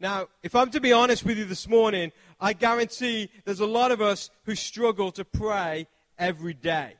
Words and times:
Now, 0.00 0.28
if 0.42 0.54
I'm 0.54 0.70
to 0.70 0.80
be 0.80 0.94
honest 0.94 1.26
with 1.26 1.36
you 1.36 1.44
this 1.44 1.68
morning, 1.68 2.10
I 2.40 2.54
guarantee 2.54 3.28
there's 3.44 3.60
a 3.60 3.66
lot 3.66 3.92
of 3.92 4.00
us 4.00 4.30
who 4.44 4.54
struggle 4.54 5.12
to 5.12 5.26
pray 5.26 5.86
every 6.18 6.54
day. 6.54 6.94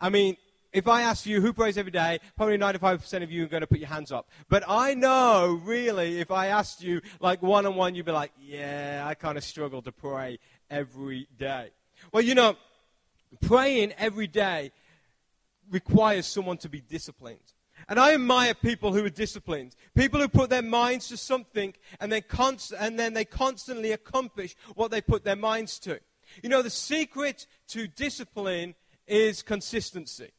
I 0.00 0.10
mean, 0.10 0.36
if 0.72 0.88
I 0.88 1.02
ask 1.02 1.26
you 1.26 1.40
who 1.40 1.52
prays 1.52 1.78
every 1.78 1.92
day, 1.92 2.18
probably 2.36 2.58
95% 2.58 3.22
of 3.22 3.30
you 3.30 3.44
are 3.44 3.46
going 3.46 3.60
to 3.60 3.68
put 3.68 3.78
your 3.78 3.88
hands 3.88 4.10
up. 4.10 4.28
But 4.48 4.64
I 4.66 4.94
know, 4.94 5.60
really, 5.62 6.18
if 6.18 6.32
I 6.32 6.48
asked 6.48 6.82
you 6.82 7.00
like 7.20 7.40
one 7.40 7.66
on 7.66 7.76
one, 7.76 7.94
you'd 7.94 8.04
be 8.04 8.10
like, 8.10 8.32
yeah, 8.42 9.04
I 9.06 9.14
kind 9.14 9.38
of 9.38 9.44
struggle 9.44 9.80
to 9.82 9.92
pray 9.92 10.40
every 10.68 11.28
day. 11.38 11.70
Well, 12.10 12.24
you 12.24 12.34
know, 12.34 12.56
praying 13.42 13.92
every 13.96 14.26
day 14.26 14.72
requires 15.70 16.26
someone 16.26 16.58
to 16.58 16.68
be 16.68 16.80
disciplined. 16.80 17.53
And 17.88 17.98
I 17.98 18.14
admire 18.14 18.54
people 18.54 18.92
who 18.92 19.04
are 19.04 19.10
disciplined. 19.10 19.76
People 19.94 20.20
who 20.20 20.28
put 20.28 20.50
their 20.50 20.62
minds 20.62 21.08
to 21.08 21.16
something 21.16 21.74
and 22.00 22.10
then, 22.10 22.22
const- 22.28 22.72
and 22.78 22.98
then 22.98 23.14
they 23.14 23.24
constantly 23.24 23.92
accomplish 23.92 24.56
what 24.74 24.90
they 24.90 25.00
put 25.00 25.24
their 25.24 25.36
minds 25.36 25.78
to. 25.80 26.00
You 26.42 26.48
know, 26.48 26.62
the 26.62 26.70
secret 26.70 27.46
to 27.68 27.86
discipline 27.86 28.74
is 29.06 29.42
consistency. 29.42 30.32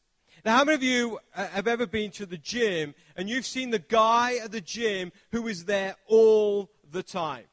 Now, 0.44 0.58
how 0.58 0.64
many 0.64 0.74
of 0.74 0.82
you 0.82 1.18
uh, 1.34 1.46
have 1.48 1.66
ever 1.66 1.86
been 1.86 2.10
to 2.12 2.26
the 2.26 2.36
gym 2.36 2.94
and 3.16 3.28
you've 3.28 3.46
seen 3.46 3.70
the 3.70 3.78
guy 3.78 4.36
at 4.42 4.52
the 4.52 4.60
gym 4.60 5.12
who 5.32 5.48
is 5.48 5.64
there 5.64 5.96
all 6.06 6.70
the 6.90 7.02
time? 7.02 7.44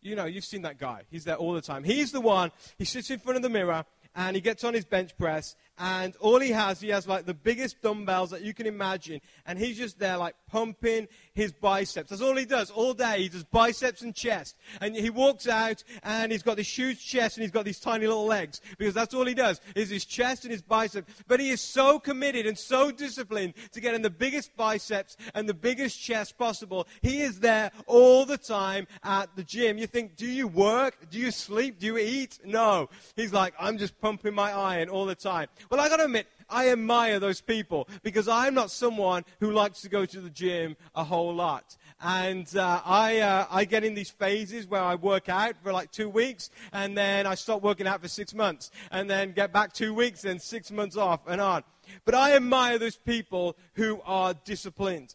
You 0.00 0.14
know, 0.14 0.24
you've 0.24 0.44
seen 0.44 0.62
that 0.62 0.78
guy. 0.78 1.02
He's 1.10 1.24
there 1.24 1.36
all 1.36 1.52
the 1.52 1.60
time. 1.60 1.84
He's 1.84 2.12
the 2.12 2.20
one, 2.20 2.52
he 2.78 2.84
sits 2.84 3.10
in 3.10 3.18
front 3.18 3.36
of 3.36 3.42
the 3.42 3.48
mirror 3.48 3.84
and 4.14 4.34
he 4.34 4.40
gets 4.40 4.64
on 4.64 4.72
his 4.72 4.84
bench 4.84 5.16
press 5.18 5.56
and 5.78 6.14
all 6.20 6.40
he 6.40 6.50
has, 6.50 6.80
he 6.80 6.88
has 6.88 7.06
like 7.06 7.26
the 7.26 7.34
biggest 7.34 7.82
dumbbells 7.82 8.30
that 8.30 8.42
you 8.42 8.54
can 8.54 8.66
imagine, 8.66 9.20
and 9.46 9.58
he's 9.58 9.76
just 9.76 9.98
there 9.98 10.16
like 10.16 10.34
pumping 10.50 11.08
his 11.34 11.52
biceps. 11.52 12.10
That's 12.10 12.22
all 12.22 12.36
he 12.36 12.44
does 12.44 12.70
all 12.70 12.94
day. 12.94 13.22
He 13.22 13.28
does 13.28 13.44
biceps 13.44 14.02
and 14.02 14.14
chest, 14.14 14.56
and 14.80 14.94
he 14.94 15.10
walks 15.10 15.48
out 15.48 15.82
and 16.02 16.32
he's 16.32 16.42
got 16.42 16.56
this 16.56 16.78
huge 16.78 17.04
chest 17.04 17.36
and 17.36 17.42
he's 17.42 17.50
got 17.50 17.64
these 17.64 17.80
tiny 17.80 18.06
little 18.06 18.26
legs 18.26 18.60
because 18.78 18.94
that's 18.94 19.14
all 19.14 19.26
he 19.26 19.34
does 19.34 19.60
is 19.74 19.90
his 19.90 20.04
chest 20.04 20.44
and 20.44 20.52
his 20.52 20.62
biceps. 20.62 21.12
But 21.26 21.40
he 21.40 21.50
is 21.50 21.60
so 21.60 21.98
committed 21.98 22.46
and 22.46 22.58
so 22.58 22.90
disciplined 22.90 23.54
to 23.72 23.80
getting 23.80 24.02
the 24.02 24.10
biggest 24.10 24.56
biceps 24.56 25.16
and 25.34 25.48
the 25.48 25.54
biggest 25.54 26.00
chest 26.00 26.38
possible. 26.38 26.86
He 27.02 27.22
is 27.22 27.40
there 27.40 27.70
all 27.86 28.24
the 28.24 28.38
time 28.38 28.86
at 29.02 29.34
the 29.36 29.42
gym. 29.42 29.78
You 29.78 29.86
think, 29.86 30.16
do 30.16 30.26
you 30.26 30.48
work? 30.48 31.10
Do 31.10 31.18
you 31.18 31.30
sleep? 31.30 31.78
Do 31.78 31.86
you 31.86 31.98
eat? 31.98 32.38
No. 32.44 32.88
He's 33.14 33.32
like, 33.32 33.54
I'm 33.58 33.78
just 33.78 34.00
pumping 34.00 34.34
my 34.34 34.52
iron 34.52 34.88
all 34.88 35.06
the 35.06 35.14
time. 35.14 35.48
Well, 35.70 35.80
I 35.80 35.88
got 35.88 35.96
to 35.96 36.04
admit, 36.04 36.26
I 36.48 36.70
admire 36.70 37.18
those 37.18 37.40
people 37.40 37.88
because 38.02 38.28
I'm 38.28 38.54
not 38.54 38.70
someone 38.70 39.24
who 39.40 39.50
likes 39.50 39.80
to 39.82 39.88
go 39.88 40.06
to 40.06 40.20
the 40.20 40.30
gym 40.30 40.76
a 40.94 41.02
whole 41.02 41.34
lot. 41.34 41.76
And 42.00 42.46
uh, 42.56 42.80
I, 42.84 43.18
uh, 43.18 43.46
I 43.50 43.64
get 43.64 43.82
in 43.84 43.94
these 43.94 44.10
phases 44.10 44.66
where 44.66 44.82
I 44.82 44.94
work 44.94 45.28
out 45.28 45.54
for 45.62 45.72
like 45.72 45.90
two 45.90 46.08
weeks 46.08 46.50
and 46.72 46.96
then 46.96 47.26
I 47.26 47.34
stop 47.34 47.62
working 47.62 47.86
out 47.86 48.00
for 48.00 48.08
six 48.08 48.34
months 48.34 48.70
and 48.90 49.10
then 49.10 49.32
get 49.32 49.52
back 49.52 49.72
two 49.72 49.94
weeks 49.94 50.24
and 50.24 50.40
six 50.40 50.70
months 50.70 50.96
off 50.96 51.20
and 51.26 51.40
on. 51.40 51.64
But 52.04 52.14
I 52.14 52.36
admire 52.36 52.78
those 52.78 52.96
people 52.96 53.56
who 53.74 54.00
are 54.04 54.34
disciplined. 54.44 55.14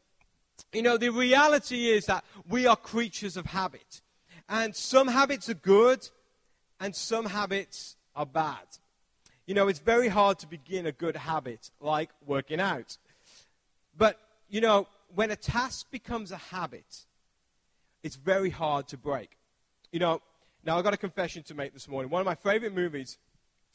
You 0.74 0.82
know, 0.82 0.98
the 0.98 1.10
reality 1.10 1.90
is 1.90 2.06
that 2.06 2.24
we 2.48 2.68
are 2.68 2.76
creatures 2.76 3.38
of 3.38 3.46
habit. 3.46 4.02
And 4.50 4.76
some 4.76 5.08
habits 5.08 5.50
are 5.50 5.56
good 5.56 6.08
and 6.80 6.96
some 6.96 7.26
habits 7.26 7.96
are 8.16 8.26
bad. 8.26 8.66
You 9.46 9.56
know, 9.56 9.68
it's 9.68 9.80
very 9.80 10.08
hard 10.08 10.40
to 10.40 10.48
begin 10.48 10.86
a 10.86 10.92
good 10.92 11.16
habit 11.16 11.72
like 11.80 12.10
working 12.26 12.60
out. 12.60 12.98
But, 13.98 14.20
you 14.50 14.62
know, 14.62 14.88
when 15.14 15.32
a 15.32 15.36
task 15.36 15.90
becomes 15.92 16.32
a 16.32 16.38
habit, 16.38 17.06
it's 18.04 18.16
very 18.16 18.50
hard 18.50 18.88
to 18.90 18.98
break. 18.98 19.38
You 19.92 20.00
know, 20.00 20.22
now 20.64 20.78
I've 20.78 20.84
got 20.84 20.94
a 20.94 20.98
confession 20.98 21.44
to 21.44 21.56
make 21.56 21.74
this 21.74 21.88
morning. 21.88 22.12
One 22.12 22.22
of 22.22 22.26
my 22.26 22.36
favorite 22.36 22.74
movies 22.74 23.18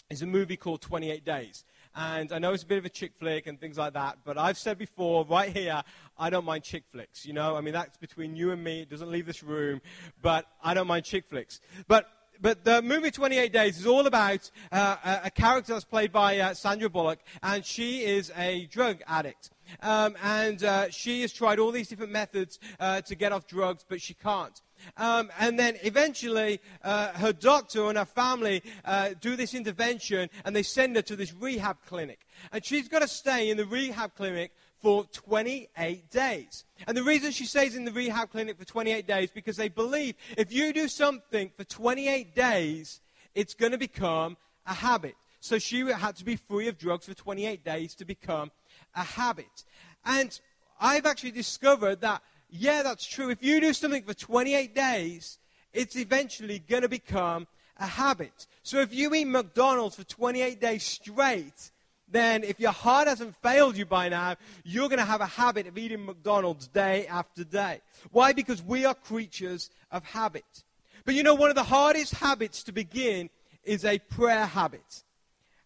is 0.09 0.23
a 0.23 0.27
movie 0.27 0.57
called 0.57 0.81
28 0.81 1.25
Days. 1.25 1.65
And 1.95 2.31
I 2.33 2.39
know 2.39 2.53
it's 2.53 2.63
a 2.63 2.67
bit 2.67 2.79
of 2.79 2.85
a 2.85 2.91
chick 2.91 3.13
flick 3.17 3.47
and 3.47 3.59
things 3.59 3.79
like 3.79 3.95
that, 3.95 4.19
but 4.25 4.37
I've 4.37 4.59
said 4.59 4.79
before, 4.79 5.25
right 5.25 5.51
here, 5.55 5.83
I 6.19 6.29
don't 6.31 6.45
mind 6.45 6.63
chick 6.63 6.85
flicks. 6.91 7.25
You 7.25 7.33
know, 7.33 7.57
I 7.57 7.63
mean, 7.63 7.73
that's 7.73 7.97
between 7.97 8.37
you 8.37 8.51
and 8.51 8.63
me. 8.63 8.83
It 8.83 8.91
doesn't 8.91 9.11
leave 9.11 9.27
this 9.27 9.43
room, 9.43 9.81
but 10.23 10.47
I 10.63 10.75
don't 10.75 10.87
mind 10.87 11.07
chick 11.07 11.25
flicks. 11.27 11.59
But 11.89 12.07
but 12.41 12.65
the 12.65 12.83
movie 12.83 13.11
28 13.11 13.53
Days 13.53 13.79
is 13.79 13.87
all 13.87 14.07
about 14.07 14.51
uh, 14.73 15.21
a, 15.25 15.31
character 15.31 15.73
that's 15.73 15.85
played 15.85 16.13
by 16.13 16.39
uh, 16.39 16.55
Sandra 16.55 16.89
Bullock, 16.89 17.19
and 17.43 17.65
she 17.65 18.05
is 18.05 18.33
a 18.37 18.67
drug 18.67 19.03
addict. 19.07 19.51
Um, 19.83 20.17
and 20.23 20.63
uh, 20.63 20.91
she 20.91 21.23
has 21.23 21.33
tried 21.33 21.59
all 21.59 21.73
these 21.73 21.89
different 21.89 22.13
methods 22.13 22.59
uh, 22.79 23.01
to 23.03 23.15
get 23.15 23.33
off 23.33 23.47
drugs, 23.47 23.85
but 23.89 24.01
she 24.01 24.15
can't. 24.15 24.61
Um, 24.97 25.31
and 25.39 25.59
then 25.59 25.77
eventually, 25.83 26.61
uh, 26.85 27.09
her 27.13 27.33
doctor 27.33 27.89
and 27.89 27.99
her 27.99 28.05
family 28.05 28.63
uh, 28.85 29.11
do 29.21 29.37
this 29.37 29.55
intervention, 29.55 30.29
and 30.45 30.55
they 30.55 30.63
send 30.63 30.97
her 30.97 31.03
to 31.03 31.17
this 31.17 31.33
rehab 31.35 31.79
clinic. 31.87 32.21
And 32.53 32.65
she's 32.65 32.89
got 32.89 33.01
to 33.01 33.09
stay 33.09 33.51
in 33.51 33.57
the 33.57 33.67
rehab 33.67 34.15
clinic 34.15 34.53
for 34.87 35.05
28 35.07 36.11
days. 36.13 36.65
And 36.87 36.97
the 36.97 37.03
reason 37.03 37.33
she 37.33 37.45
stays 37.45 37.75
in 37.75 37.85
the 37.85 37.91
rehab 37.91 38.31
clinic 38.31 38.57
for 38.57 38.65
28 38.65 39.05
days 39.05 39.33
because 39.35 39.57
they 39.57 39.69
believe 39.69 40.15
if 40.39 40.53
you 40.53 40.73
do 40.73 40.87
something 40.87 41.51
for 41.57 41.65
28 41.65 42.37
days, 42.37 43.01
it's 43.35 43.53
going 43.53 43.73
to 43.73 43.79
become 43.79 44.37
a 44.65 44.75
habit. 44.75 45.17
So 45.41 45.59
she 45.59 45.81
had 45.91 46.15
to 46.15 46.25
be 46.25 46.37
free 46.37 46.69
of 46.69 46.79
drugs 46.79 47.07
for 47.07 47.15
28 47.15 47.65
days 47.65 47.97
to 47.97 48.05
become 48.05 48.53
a 48.95 49.03
habit. 49.03 49.65
And 50.05 50.39
I've 50.81 51.05
actually 51.05 51.33
discovered 51.33 52.01
that, 52.03 52.23
yeah, 52.49 52.85
that's 52.85 53.09
true. 53.09 53.31
If 53.31 53.43
you 53.43 53.61
do 53.61 53.73
something 53.73 54.05
for 54.05 54.15
28 54.15 54.73
days, 54.73 55.41
it's 55.73 55.97
eventually 55.97 56.61
going 56.61 56.83
to 56.83 56.89
become 56.89 57.49
a 57.77 57.87
habit. 57.87 58.47
So 58.63 58.79
if 58.79 58.95
you 58.95 59.13
eat 59.15 59.25
McDonald's 59.25 59.97
for 59.97 60.05
28 60.05 60.61
days 60.61 60.85
straight, 60.85 61.73
then 62.09 62.45
if 62.45 62.61
your 62.61 62.73
heart 62.73 63.09
hasn't 63.09 63.35
failed 63.43 63.77
you 63.77 63.85
by 63.85 64.09
now, 64.09 64.37
you're 64.65 64.89
going 64.89 65.01
to 65.01 65.05
have 65.05 65.21
a 65.21 65.27
habit 65.27 65.67
of 65.67 65.77
eating 65.77 66.05
McDonald's 66.05 66.69
day 66.69 67.07
after 67.07 67.45
day. 67.45 67.81
Why? 68.13 68.33
Because 68.33 68.63
we 68.63 68.85
are 68.85 68.95
creatures 68.95 69.71
of 69.91 70.05
habit. 70.05 70.65
But 71.05 71.15
you 71.15 71.23
know, 71.23 71.35
one 71.35 71.51
of 71.51 71.57
the 71.57 71.65
hardest 71.65 72.15
habits 72.15 72.63
to 72.65 72.73
begin 72.73 73.31
is 73.65 73.85
a 73.85 73.99
prayer 73.99 74.47
habit. 74.47 75.05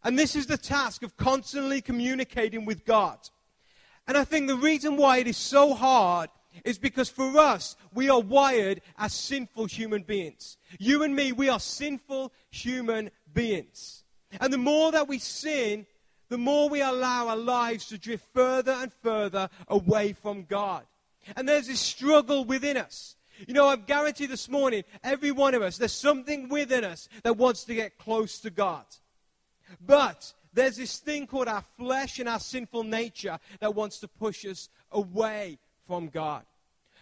And 0.03 0.19
this 0.19 0.34
is 0.34 0.47
the 0.47 0.56
task 0.56 1.03
of 1.03 1.17
constantly 1.17 1.83
communicating 1.83 2.65
with 2.65 2.84
God. 2.84 3.19
And 4.07 4.17
I 4.17 4.25
think 4.25 4.49
the 4.49 4.57
reason 4.57 4.97
why 4.97 5.19
it 5.19 5.27
is 5.27 5.37
so 5.37 5.75
hard 5.75 6.31
is 6.65 6.78
because 6.78 7.09
for 7.09 7.39
us, 7.39 7.77
we 7.95 8.09
are 8.11 8.21
wired 8.21 8.81
as 8.99 9.12
sinful 9.12 9.67
human 9.67 10.03
beings. 10.03 10.57
You 10.78 11.03
and 11.03 11.15
me, 11.15 11.33
we 11.33 11.49
are 11.49 11.61
sinful 11.61 12.33
human 12.51 13.11
beings. 13.33 14.05
And 14.41 14.53
the 14.53 14.59
more 14.59 14.91
that 14.93 15.09
we 15.09 15.19
sin, 15.19 15.87
the 16.30 16.38
more 16.38 16.68
we 16.70 16.80
allow 16.80 17.28
our 17.28 17.36
lives 17.36 17.86
to 17.88 17.98
drift 17.98 18.24
further 18.32 18.72
and 18.72 18.92
further 19.02 19.50
away 19.68 20.14
from 20.14 20.44
God. 20.44 20.84
And 21.36 21.46
there's 21.46 21.66
this 21.66 21.80
struggle 21.80 22.44
within 22.44 22.78
us. 22.78 23.16
You 23.46 23.54
know, 23.54 23.66
I 23.66 23.76
guarantee 23.76 24.26
this 24.26 24.48
morning, 24.48 24.84
every 25.02 25.32
one 25.32 25.54
of 25.54 25.62
us, 25.62 25.76
there's 25.76 25.92
something 25.92 26.48
within 26.48 26.84
us 26.84 27.08
that 27.24 27.36
wants 27.36 27.64
to 27.64 27.74
get 27.74 27.98
close 27.98 28.38
to 28.41 28.50
God. 28.50 28.84
But 29.84 30.32
there's 30.52 30.76
this 30.76 30.98
thing 30.98 31.26
called 31.26 31.48
our 31.48 31.64
flesh 31.76 32.18
and 32.18 32.28
our 32.28 32.41
sinful 32.41 32.84
nature 32.84 33.38
that 33.60 33.74
wants 33.74 33.98
to 34.00 34.08
push 34.08 34.44
us 34.47 34.68
away 34.92 35.58
from 35.86 36.08
God. 36.08 36.44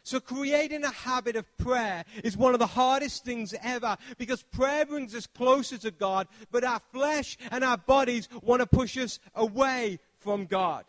So, 0.08 0.20
creating 0.20 0.84
a 0.84 0.90
habit 0.90 1.36
of 1.36 1.44
prayer 1.58 2.02
is 2.24 2.34
one 2.34 2.54
of 2.54 2.60
the 2.60 2.66
hardest 2.66 3.26
things 3.26 3.54
ever 3.62 3.94
because 4.16 4.42
prayer 4.42 4.86
brings 4.86 5.14
us 5.14 5.26
closer 5.26 5.76
to 5.76 5.90
God, 5.90 6.28
but 6.50 6.64
our 6.64 6.80
flesh 6.94 7.36
and 7.50 7.62
our 7.62 7.76
bodies 7.76 8.26
want 8.42 8.60
to 8.60 8.66
push 8.66 8.96
us 8.96 9.18
away 9.34 9.98
from 10.18 10.46
God. 10.46 10.86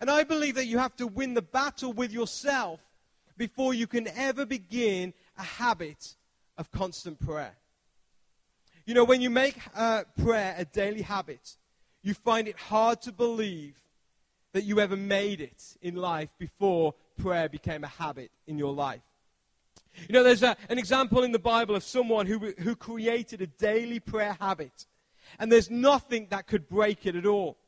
And 0.00 0.08
I 0.08 0.22
believe 0.22 0.54
that 0.54 0.66
you 0.66 0.78
have 0.78 0.94
to 0.98 1.08
win 1.08 1.34
the 1.34 1.42
battle 1.42 1.92
with 1.92 2.12
yourself 2.12 2.78
before 3.36 3.74
you 3.74 3.88
can 3.88 4.06
ever 4.06 4.46
begin 4.46 5.14
a 5.36 5.42
habit 5.42 6.14
of 6.56 6.70
constant 6.70 7.18
prayer. 7.18 7.56
You 8.86 8.94
know, 8.94 9.02
when 9.02 9.20
you 9.20 9.30
make 9.30 9.58
uh, 9.74 10.04
prayer 10.22 10.54
a 10.56 10.64
daily 10.64 11.02
habit, 11.02 11.56
you 12.04 12.14
find 12.14 12.46
it 12.46 12.56
hard 12.56 13.02
to 13.02 13.10
believe 13.10 13.74
that 14.52 14.62
you 14.62 14.78
ever 14.78 14.96
made 14.96 15.40
it 15.40 15.76
in 15.82 15.96
life 15.96 16.30
before 16.38 16.94
prayer 17.16 17.48
became 17.48 17.84
a 17.84 17.88
habit 17.88 18.30
in 18.46 18.58
your 18.58 18.72
life. 18.72 19.02
You 20.08 20.12
know, 20.12 20.22
there's 20.22 20.42
a, 20.42 20.56
an 20.68 20.78
example 20.78 21.22
in 21.22 21.32
the 21.32 21.38
Bible 21.38 21.76
of 21.76 21.84
someone 21.84 22.26
who, 22.26 22.52
who 22.58 22.74
created 22.74 23.40
a 23.40 23.46
daily 23.46 24.00
prayer 24.00 24.36
habit, 24.40 24.86
and 25.38 25.50
there's 25.50 25.70
nothing 25.70 26.28
that 26.30 26.46
could 26.46 26.68
break 26.68 27.06
it 27.06 27.16
at 27.16 27.26
all. 27.26 27.58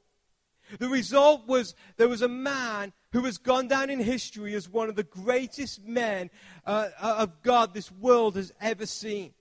The 0.79 0.89
result 0.89 1.47
was 1.47 1.75
there 1.97 2.09
was 2.09 2.23
a 2.23 2.29
man 2.29 2.93
who 3.13 3.23
has 3.23 3.39
gone 3.39 3.69
down 3.69 3.89
in 3.89 4.01
history 4.01 4.55
as 4.55 4.69
one 4.69 4.89
of 4.89 4.97
the 4.97 5.05
greatest 5.05 5.85
men 5.85 6.31
uh, 6.67 6.89
of 7.01 7.43
God 7.43 7.73
this 7.73 7.93
world 7.93 8.35
has 8.35 8.53
ever 8.61 8.85
seen. 8.85 9.33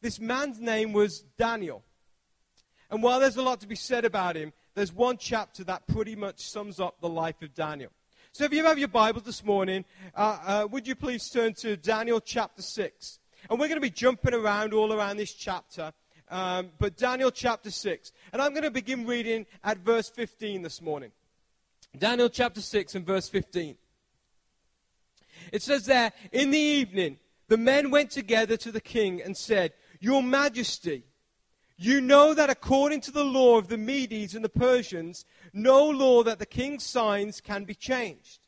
This 0.00 0.18
man's 0.18 0.58
name 0.58 0.92
was 0.92 1.20
Daniel. 1.38 1.84
And 2.90 3.02
while 3.02 3.20
there's 3.20 3.36
a 3.36 3.42
lot 3.42 3.60
to 3.60 3.68
be 3.68 3.76
said 3.76 4.04
about 4.04 4.34
him, 4.34 4.52
there's 4.74 4.92
one 4.92 5.18
chapter 5.18 5.62
that 5.64 5.86
pretty 5.86 6.16
much 6.16 6.40
sums 6.40 6.80
up 6.80 7.00
the 7.00 7.08
life 7.08 7.40
of 7.42 7.54
Daniel. 7.54 7.90
So 8.32 8.44
if 8.44 8.52
you 8.52 8.64
have 8.64 8.78
your 8.78 8.86
Bible 8.86 9.20
this 9.20 9.44
morning, 9.44 9.84
uh, 10.14 10.38
uh, 10.44 10.68
would 10.70 10.86
you 10.86 10.94
please 10.94 11.28
turn 11.28 11.52
to 11.54 11.76
Daniel 11.76 12.20
chapter 12.20 12.62
6? 12.62 13.18
And 13.50 13.58
we're 13.58 13.66
going 13.66 13.76
to 13.76 13.80
be 13.80 13.90
jumping 13.90 14.34
around 14.34 14.72
all 14.72 14.92
around 14.92 15.16
this 15.16 15.32
chapter. 15.32 15.92
Um, 16.30 16.70
but 16.78 16.96
Daniel 16.96 17.32
chapter 17.32 17.72
6. 17.72 18.12
And 18.32 18.40
I'm 18.40 18.52
going 18.52 18.62
to 18.62 18.70
begin 18.70 19.04
reading 19.04 19.46
at 19.64 19.78
verse 19.78 20.08
15 20.08 20.62
this 20.62 20.80
morning. 20.80 21.10
Daniel 21.98 22.28
chapter 22.28 22.60
6 22.60 22.94
and 22.94 23.04
verse 23.04 23.28
15. 23.28 23.76
It 25.52 25.62
says 25.62 25.86
there, 25.86 26.12
In 26.30 26.52
the 26.52 26.58
evening, 26.58 27.18
the 27.48 27.58
men 27.58 27.90
went 27.90 28.12
together 28.12 28.56
to 28.58 28.70
the 28.70 28.80
king 28.80 29.20
and 29.20 29.36
said, 29.36 29.72
Your 29.98 30.22
Majesty, 30.22 31.02
you 31.82 32.02
know 32.02 32.34
that 32.34 32.50
according 32.50 33.00
to 33.00 33.10
the 33.10 33.24
law 33.24 33.56
of 33.56 33.68
the 33.68 33.78
Medes 33.78 34.34
and 34.34 34.44
the 34.44 34.50
Persians, 34.50 35.24
no 35.54 35.88
law 35.88 36.22
that 36.22 36.38
the 36.38 36.44
king 36.44 36.78
signs 36.78 37.40
can 37.40 37.64
be 37.64 37.74
changed. 37.74 38.40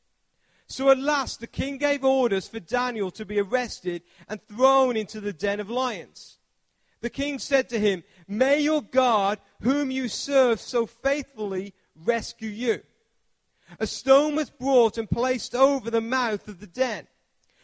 So 0.67 0.91
at 0.91 0.99
last 0.99 1.41
the 1.41 1.47
king 1.47 1.79
gave 1.79 2.05
orders 2.05 2.47
for 2.47 2.61
Daniel 2.61 3.11
to 3.13 3.25
be 3.25 3.41
arrested 3.41 4.03
and 4.29 4.39
thrown 4.49 4.99
into 4.99 5.19
the 5.19 5.33
den 5.33 5.61
of 5.61 5.71
lions. 5.71 6.39
The 7.01 7.09
king 7.09 7.39
said 7.39 7.71
to 7.71 7.81
him, 7.81 8.05
May 8.29 8.61
your 8.61 8.83
God, 8.83 9.41
whom 9.63 9.91
you 9.91 10.09
serve 10.09 10.61
so 10.61 10.85
faithfully, 10.85 11.73
rescue 12.05 12.51
you. 12.51 12.83
A 13.81 13.87
stone 13.87 14.37
was 14.37 14.51
brought 14.51 14.99
and 14.99 15.11
placed 15.11 15.55
over 15.55 15.91
the 15.91 16.03
mouth 16.03 16.49
of 16.49 16.61
the 16.61 16.67
den. 16.67 17.07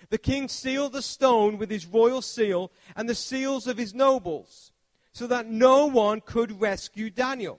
The 0.09 0.19
king 0.19 0.49
sealed 0.49 0.95
the 0.95 1.03
stone 1.03 1.59
with 1.59 1.71
his 1.71 1.85
royal 1.85 2.23
seal 2.23 2.73
and 2.97 3.07
the 3.07 3.15
seals 3.15 3.67
of 3.67 3.77
his 3.77 3.93
nobles, 3.93 4.73
so 5.19 5.27
that 5.27 5.49
no 5.49 5.85
one 5.87 6.21
could 6.21 6.61
rescue 6.61 7.11
Daniel. 7.11 7.59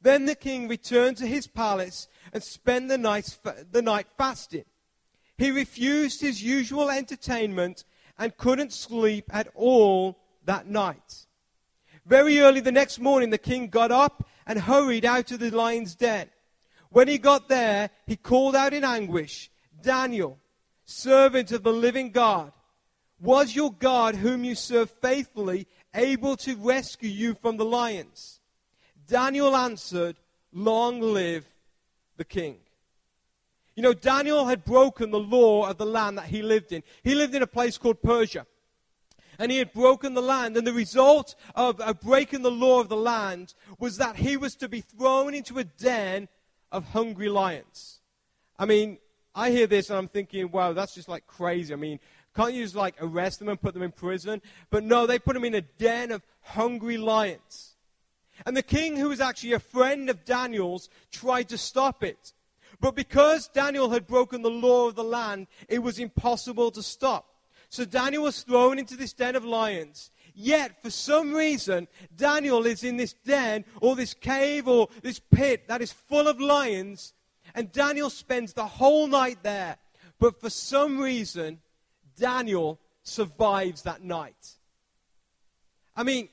Then 0.00 0.24
the 0.24 0.34
king 0.34 0.68
returned 0.68 1.18
to 1.18 1.26
his 1.26 1.46
palace 1.46 2.08
and 2.32 2.42
spent 2.42 2.88
the 2.88 2.96
night, 2.96 3.38
the 3.70 3.82
night 3.82 4.06
fasting. 4.16 4.64
He 5.36 5.50
refused 5.50 6.22
his 6.22 6.42
usual 6.42 6.88
entertainment 6.88 7.84
and 8.18 8.34
couldn't 8.38 8.72
sleep 8.72 9.26
at 9.30 9.48
all 9.54 10.18
that 10.46 10.66
night. 10.66 11.26
Very 12.06 12.38
early 12.38 12.60
the 12.60 12.72
next 12.72 12.98
morning, 13.00 13.28
the 13.28 13.36
king 13.36 13.68
got 13.68 13.92
up 13.92 14.26
and 14.46 14.58
hurried 14.58 15.04
out 15.04 15.30
of 15.30 15.40
the 15.40 15.50
lion's 15.50 15.94
den. 15.94 16.30
When 16.88 17.06
he 17.06 17.18
got 17.18 17.50
there, 17.50 17.90
he 18.06 18.16
called 18.16 18.56
out 18.56 18.72
in 18.72 18.82
anguish, 18.82 19.50
Daniel, 19.82 20.38
servant 20.86 21.52
of 21.52 21.64
the 21.64 21.72
living 21.72 22.12
God, 22.12 22.50
was 23.20 23.54
your 23.54 23.72
God, 23.72 24.16
whom 24.16 24.42
you 24.42 24.54
serve 24.54 24.90
faithfully, 24.90 25.68
able 25.94 26.36
to 26.38 26.56
rescue 26.56 27.10
you 27.10 27.34
from 27.34 27.56
the 27.56 27.64
lions? 27.64 28.40
Daniel 29.06 29.56
answered, 29.56 30.16
Long 30.52 31.00
live 31.00 31.46
the 32.16 32.24
king. 32.24 32.58
You 33.74 33.82
know, 33.82 33.94
Daniel 33.94 34.46
had 34.46 34.64
broken 34.64 35.10
the 35.10 35.18
law 35.18 35.68
of 35.68 35.78
the 35.78 35.86
land 35.86 36.18
that 36.18 36.26
he 36.26 36.42
lived 36.42 36.72
in. 36.72 36.82
He 37.02 37.14
lived 37.14 37.34
in 37.34 37.42
a 37.42 37.46
place 37.46 37.78
called 37.78 38.02
Persia. 38.02 38.46
And 39.38 39.50
he 39.50 39.58
had 39.58 39.72
broken 39.72 40.12
the 40.12 40.22
land. 40.22 40.56
And 40.56 40.66
the 40.66 40.74
result 40.74 41.34
of, 41.54 41.80
breaking 42.02 42.42
the 42.42 42.50
law 42.50 42.80
of 42.80 42.88
the 42.88 42.96
land 42.96 43.54
was 43.78 43.96
that 43.96 44.16
he 44.16 44.36
was 44.36 44.54
to 44.56 44.68
be 44.68 44.82
thrown 44.82 45.32
into 45.32 45.58
a 45.58 45.64
den 45.64 46.28
of 46.70 46.84
hungry 46.84 47.28
lions. 47.28 48.00
I 48.58 48.66
mean, 48.66 48.98
I 49.34 49.50
hear 49.50 49.66
this 49.66 49.88
and 49.88 49.98
I'm 49.98 50.08
thinking, 50.08 50.50
wow, 50.50 50.74
that's 50.74 50.94
just 50.94 51.08
like 51.08 51.26
crazy. 51.26 51.72
I 51.72 51.76
mean, 51.76 51.98
can't 52.34 52.54
you 52.54 52.62
just 52.62 52.74
like 52.74 52.94
arrest 53.00 53.38
them 53.38 53.48
and 53.48 53.60
put 53.60 53.74
them 53.74 53.82
in 53.82 53.92
prison? 53.92 54.40
But 54.70 54.84
no, 54.84 55.06
they 55.06 55.18
put 55.18 55.34
them 55.34 55.44
in 55.44 55.54
a 55.54 55.60
den 55.60 56.10
of 56.10 56.22
hungry 56.40 56.96
lions. 56.96 57.76
And 58.46 58.56
the 58.56 58.62
king, 58.62 58.96
who 58.96 59.10
was 59.10 59.20
actually 59.20 59.52
a 59.52 59.58
friend 59.58 60.08
of 60.08 60.24
Daniel's, 60.24 60.88
tried 61.10 61.48
to 61.50 61.58
stop 61.58 62.02
it. 62.02 62.32
But 62.80 62.96
because 62.96 63.48
Daniel 63.48 63.90
had 63.90 64.06
broken 64.06 64.42
the 64.42 64.50
law 64.50 64.88
of 64.88 64.94
the 64.94 65.04
land, 65.04 65.46
it 65.68 65.80
was 65.80 65.98
impossible 65.98 66.70
to 66.72 66.82
stop. 66.82 67.28
So 67.68 67.84
Daniel 67.84 68.24
was 68.24 68.42
thrown 68.42 68.78
into 68.78 68.96
this 68.96 69.12
den 69.12 69.36
of 69.36 69.44
lions. 69.44 70.10
Yet, 70.34 70.82
for 70.82 70.90
some 70.90 71.32
reason, 71.32 71.88
Daniel 72.16 72.66
is 72.66 72.82
in 72.84 72.96
this 72.96 73.12
den 73.12 73.64
or 73.80 73.94
this 73.94 74.14
cave 74.14 74.66
or 74.66 74.88
this 75.02 75.18
pit 75.18 75.68
that 75.68 75.82
is 75.82 75.92
full 75.92 76.26
of 76.26 76.40
lions. 76.40 77.12
And 77.54 77.70
Daniel 77.70 78.10
spends 78.10 78.52
the 78.54 78.66
whole 78.66 79.06
night 79.06 79.42
there. 79.42 79.76
But 80.18 80.40
for 80.40 80.50
some 80.50 80.98
reason, 80.98 81.60
Daniel 82.16 82.78
survives 83.02 83.82
that 83.82 84.02
night. 84.02 84.56
I 85.94 86.02
mean, 86.02 86.28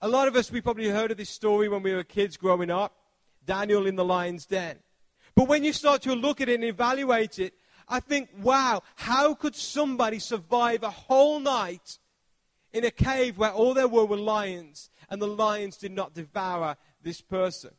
a 0.00 0.08
lot 0.08 0.28
of 0.28 0.36
us, 0.36 0.52
we 0.52 0.60
probably 0.60 0.88
heard 0.88 1.10
of 1.10 1.16
this 1.16 1.30
story 1.30 1.68
when 1.68 1.82
we 1.82 1.92
were 1.92 2.04
kids 2.04 2.36
growing 2.36 2.70
up 2.70 2.94
Daniel 3.44 3.86
in 3.86 3.96
the 3.96 4.04
lion's 4.04 4.46
den. 4.46 4.76
But 5.34 5.48
when 5.48 5.64
you 5.64 5.72
start 5.72 6.02
to 6.02 6.14
look 6.14 6.40
at 6.40 6.48
it 6.48 6.56
and 6.56 6.64
evaluate 6.64 7.38
it, 7.38 7.54
I 7.88 8.00
think, 8.00 8.28
wow, 8.40 8.82
how 8.96 9.34
could 9.34 9.56
somebody 9.56 10.18
survive 10.18 10.82
a 10.82 10.90
whole 10.90 11.40
night 11.40 11.98
in 12.72 12.84
a 12.84 12.90
cave 12.90 13.38
where 13.38 13.50
all 13.50 13.74
there 13.74 13.88
were 13.88 14.04
were 14.04 14.16
lions 14.16 14.90
and 15.08 15.22
the 15.22 15.26
lions 15.26 15.78
did 15.78 15.92
not 15.92 16.14
devour 16.14 16.76
this 17.02 17.20
person? 17.20 17.70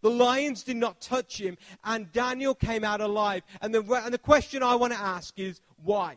The 0.00 0.10
lions 0.10 0.62
did 0.62 0.76
not 0.76 1.00
touch 1.00 1.40
him, 1.40 1.56
and 1.82 2.12
Daniel 2.12 2.54
came 2.54 2.84
out 2.84 3.00
alive. 3.00 3.42
And 3.62 3.74
the, 3.74 3.82
and 4.04 4.12
the 4.12 4.18
question 4.18 4.62
I 4.62 4.74
want 4.74 4.92
to 4.92 4.98
ask 4.98 5.38
is 5.38 5.60
why? 5.84 6.16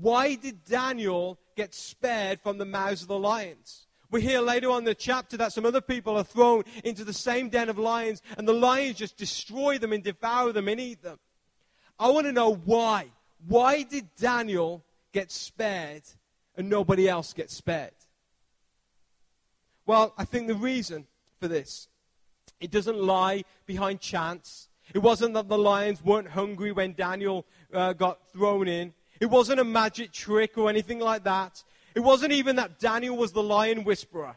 Why 0.00 0.34
did 0.36 0.64
Daniel 0.64 1.38
get 1.56 1.74
spared 1.74 2.40
from 2.40 2.58
the 2.58 2.64
mouths 2.64 3.02
of 3.02 3.08
the 3.08 3.18
lions? 3.18 3.86
We 4.10 4.22
hear 4.22 4.40
later 4.40 4.70
on 4.70 4.78
in 4.78 4.84
the 4.84 4.94
chapter 4.94 5.36
that 5.36 5.52
some 5.52 5.66
other 5.66 5.80
people 5.80 6.16
are 6.16 6.24
thrown 6.24 6.64
into 6.82 7.04
the 7.04 7.12
same 7.12 7.48
den 7.48 7.68
of 7.68 7.78
lions, 7.78 8.22
and 8.36 8.48
the 8.48 8.52
lions 8.52 8.96
just 8.96 9.16
destroy 9.16 9.78
them 9.78 9.92
and 9.92 10.02
devour 10.02 10.52
them 10.52 10.68
and 10.68 10.80
eat 10.80 11.02
them. 11.02 11.18
I 11.98 12.08
want 12.08 12.26
to 12.26 12.32
know 12.32 12.54
why. 12.54 13.06
Why 13.46 13.82
did 13.82 14.08
Daniel 14.16 14.84
get 15.12 15.30
spared 15.30 16.02
and 16.56 16.68
nobody 16.68 17.08
else 17.08 17.32
gets 17.32 17.54
spared? 17.54 17.92
Well, 19.86 20.14
I 20.16 20.24
think 20.24 20.48
the 20.48 20.54
reason 20.54 21.06
for 21.38 21.46
this, 21.46 21.88
it 22.58 22.70
doesn't 22.70 22.98
lie 22.98 23.44
behind 23.66 24.00
chance. 24.00 24.68
It 24.94 24.98
wasn't 24.98 25.34
that 25.34 25.48
the 25.48 25.58
lions 25.58 26.02
weren't 26.04 26.28
hungry 26.28 26.72
when 26.72 26.94
Daniel 26.94 27.46
uh, 27.72 27.92
got 27.92 28.28
thrown 28.32 28.68
in. 28.68 28.92
It 29.20 29.26
wasn't 29.26 29.60
a 29.60 29.64
magic 29.64 30.12
trick 30.12 30.56
or 30.58 30.68
anything 30.68 30.98
like 30.98 31.24
that. 31.24 31.62
It 31.94 32.00
wasn't 32.00 32.32
even 32.32 32.56
that 32.56 32.78
Daniel 32.78 33.16
was 33.16 33.32
the 33.32 33.42
lion 33.42 33.84
whisperer. 33.84 34.36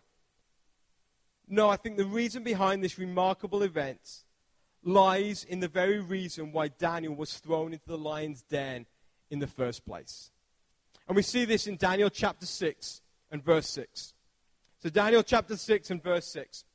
No, 1.47 1.69
I 1.69 1.77
think 1.77 1.97
the 1.97 2.05
reason 2.05 2.44
behind 2.44 2.83
this 2.83 2.97
remarkable 2.97 3.63
event 3.63 4.23
lies 4.83 5.44
in 5.44 5.59
the 5.59 5.67
very 5.67 6.00
reason 6.00 6.51
why 6.51 6.67
Daniel 6.67 7.15
was 7.15 7.38
thrown 7.38 7.73
into 7.73 7.88
the 7.88 7.97
lion's 7.97 8.41
den 8.44 8.85
in 9.29 9.39
the 9.39 9.47
first 9.47 9.85
place. 9.85 10.31
And 11.07 11.15
we 11.15 11.21
see 11.21 11.45
this 11.45 11.67
in 11.67 11.77
Daniel 11.77 12.10
chapter 12.10 12.45
6 12.45 13.01
and 13.31 13.43
verse 13.43 13.69
6. 13.69 14.13
So, 14.81 14.89
Daniel 14.89 15.24
chapter 15.24 15.55
6 15.55 15.91
and 15.91 16.03
verse 16.03 16.27
6 16.27 16.65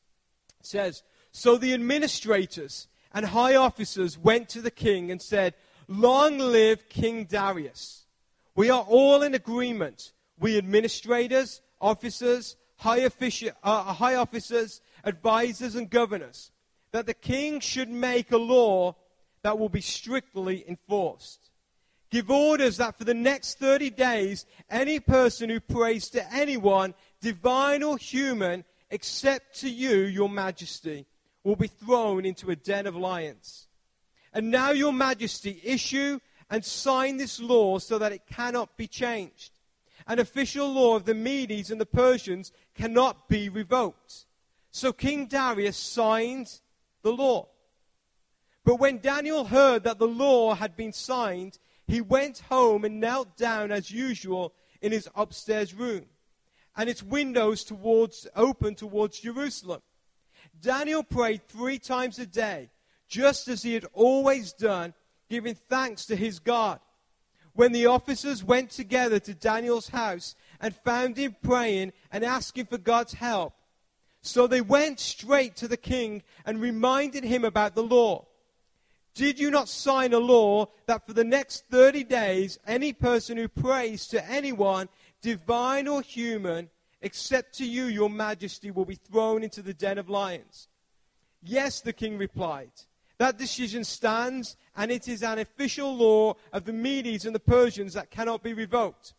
says, 0.62 1.02
So 1.30 1.56
the 1.56 1.74
administrators 1.74 2.88
and 3.12 3.26
high 3.26 3.56
officers 3.56 4.18
went 4.18 4.48
to 4.50 4.60
the 4.60 4.70
king 4.70 5.10
and 5.10 5.20
said, 5.20 5.54
Long 5.88 6.38
live 6.38 6.88
King 6.88 7.24
Darius. 7.24 8.06
We 8.54 8.70
are 8.70 8.82
all 8.82 9.22
in 9.22 9.34
agreement 9.34 10.12
we 10.40 10.56
administrators, 10.56 11.60
officers, 11.80 12.56
high, 12.76 13.00
offici- 13.00 13.52
uh, 13.62 13.92
high 13.94 14.14
officers, 14.14 14.80
advisors, 15.04 15.74
and 15.74 15.90
governors, 15.90 16.50
that 16.92 17.06
the 17.06 17.14
king 17.14 17.60
should 17.60 17.88
make 17.88 18.32
a 18.32 18.38
law 18.38 18.94
that 19.42 19.58
will 19.58 19.68
be 19.68 19.80
strictly 19.80 20.64
enforced. 20.68 21.50
Give 22.10 22.30
orders 22.30 22.78
that 22.78 22.96
for 22.96 23.04
the 23.04 23.14
next 23.14 23.58
30 23.58 23.90
days, 23.90 24.46
any 24.70 24.98
person 24.98 25.50
who 25.50 25.60
prays 25.60 26.08
to 26.10 26.32
anyone, 26.32 26.94
divine 27.20 27.82
or 27.82 27.98
human, 27.98 28.64
except 28.90 29.60
to 29.60 29.68
you, 29.68 30.00
your 30.00 30.28
majesty, 30.28 31.06
will 31.44 31.56
be 31.56 31.68
thrown 31.68 32.24
into 32.24 32.50
a 32.50 32.56
den 32.56 32.86
of 32.86 32.96
lions. 32.96 33.68
And 34.32 34.50
now, 34.50 34.70
your 34.70 34.92
majesty, 34.92 35.60
issue 35.64 36.20
and 36.50 36.64
sign 36.64 37.16
this 37.16 37.40
law 37.40 37.78
so 37.78 37.98
that 37.98 38.12
it 38.12 38.26
cannot 38.26 38.76
be 38.76 38.86
changed 38.86 39.58
an 40.08 40.18
official 40.18 40.72
law 40.72 40.96
of 40.96 41.04
the 41.04 41.14
Medes 41.14 41.70
and 41.70 41.80
the 41.80 41.86
Persians 41.86 42.50
cannot 42.74 43.28
be 43.28 43.50
revoked. 43.50 44.24
So 44.70 44.92
King 44.92 45.26
Darius 45.26 45.76
signed 45.76 46.60
the 47.02 47.12
law. 47.12 47.48
But 48.64 48.76
when 48.76 48.98
Daniel 48.98 49.44
heard 49.44 49.84
that 49.84 49.98
the 49.98 50.08
law 50.08 50.54
had 50.54 50.76
been 50.76 50.92
signed, 50.92 51.58
he 51.86 52.00
went 52.00 52.38
home 52.50 52.84
and 52.84 53.00
knelt 53.00 53.36
down 53.36 53.70
as 53.70 53.90
usual 53.90 54.54
in 54.80 54.92
his 54.92 55.08
upstairs 55.14 55.74
room, 55.74 56.04
and 56.76 56.88
its 56.88 57.02
windows 57.02 57.64
towards, 57.64 58.26
open 58.36 58.74
towards 58.74 59.20
Jerusalem. 59.20 59.82
Daniel 60.60 61.02
prayed 61.02 61.46
three 61.48 61.78
times 61.78 62.18
a 62.18 62.26
day, 62.26 62.70
just 63.08 63.48
as 63.48 63.62
he 63.62 63.74
had 63.74 63.86
always 63.92 64.52
done, 64.52 64.94
giving 65.28 65.54
thanks 65.54 66.06
to 66.06 66.16
his 66.16 66.38
God 66.38 66.80
when 67.58 67.72
the 67.72 67.86
officers 67.86 68.44
went 68.44 68.70
together 68.70 69.18
to 69.18 69.34
Daniel's 69.34 69.88
house 69.88 70.36
and 70.60 70.76
found 70.76 71.16
him 71.16 71.34
praying 71.42 71.92
and 72.12 72.24
asking 72.24 72.66
for 72.66 72.78
God's 72.78 73.14
help. 73.14 73.52
So 74.22 74.46
they 74.46 74.60
went 74.60 75.00
straight 75.00 75.56
to 75.56 75.66
the 75.66 75.76
king 75.76 76.22
and 76.46 76.60
reminded 76.60 77.24
him 77.24 77.44
about 77.44 77.74
the 77.74 77.82
law. 77.82 78.26
Did 79.12 79.40
you 79.40 79.50
not 79.50 79.68
sign 79.68 80.12
a 80.12 80.20
law 80.20 80.68
that 80.86 81.04
for 81.04 81.12
the 81.12 81.24
next 81.24 81.64
30 81.68 82.04
days, 82.04 82.60
any 82.64 82.92
person 82.92 83.36
who 83.36 83.48
prays 83.48 84.06
to 84.08 84.30
anyone, 84.30 84.88
divine 85.20 85.88
or 85.88 86.00
human, 86.00 86.70
except 87.00 87.54
to 87.58 87.66
you, 87.66 87.84
your 87.84 88.10
majesty, 88.10 88.70
will 88.70 88.84
be 88.84 88.96
thrown 88.96 89.42
into 89.42 89.62
the 89.62 89.74
den 89.74 89.98
of 89.98 90.08
lions? 90.08 90.68
Yes, 91.42 91.80
the 91.80 91.92
king 91.92 92.18
replied. 92.18 92.72
That 93.18 93.36
decision 93.36 93.84
stands, 93.84 94.56
and 94.76 94.90
it 94.90 95.08
is 95.08 95.22
an 95.22 95.38
official 95.38 95.94
law 95.94 96.34
of 96.52 96.64
the 96.64 96.72
Medes 96.72 97.26
and 97.26 97.34
the 97.34 97.40
Persians 97.40 97.94
that 97.94 98.10
cannot 98.10 98.42
be 98.42 98.54
revoked. 98.54 99.14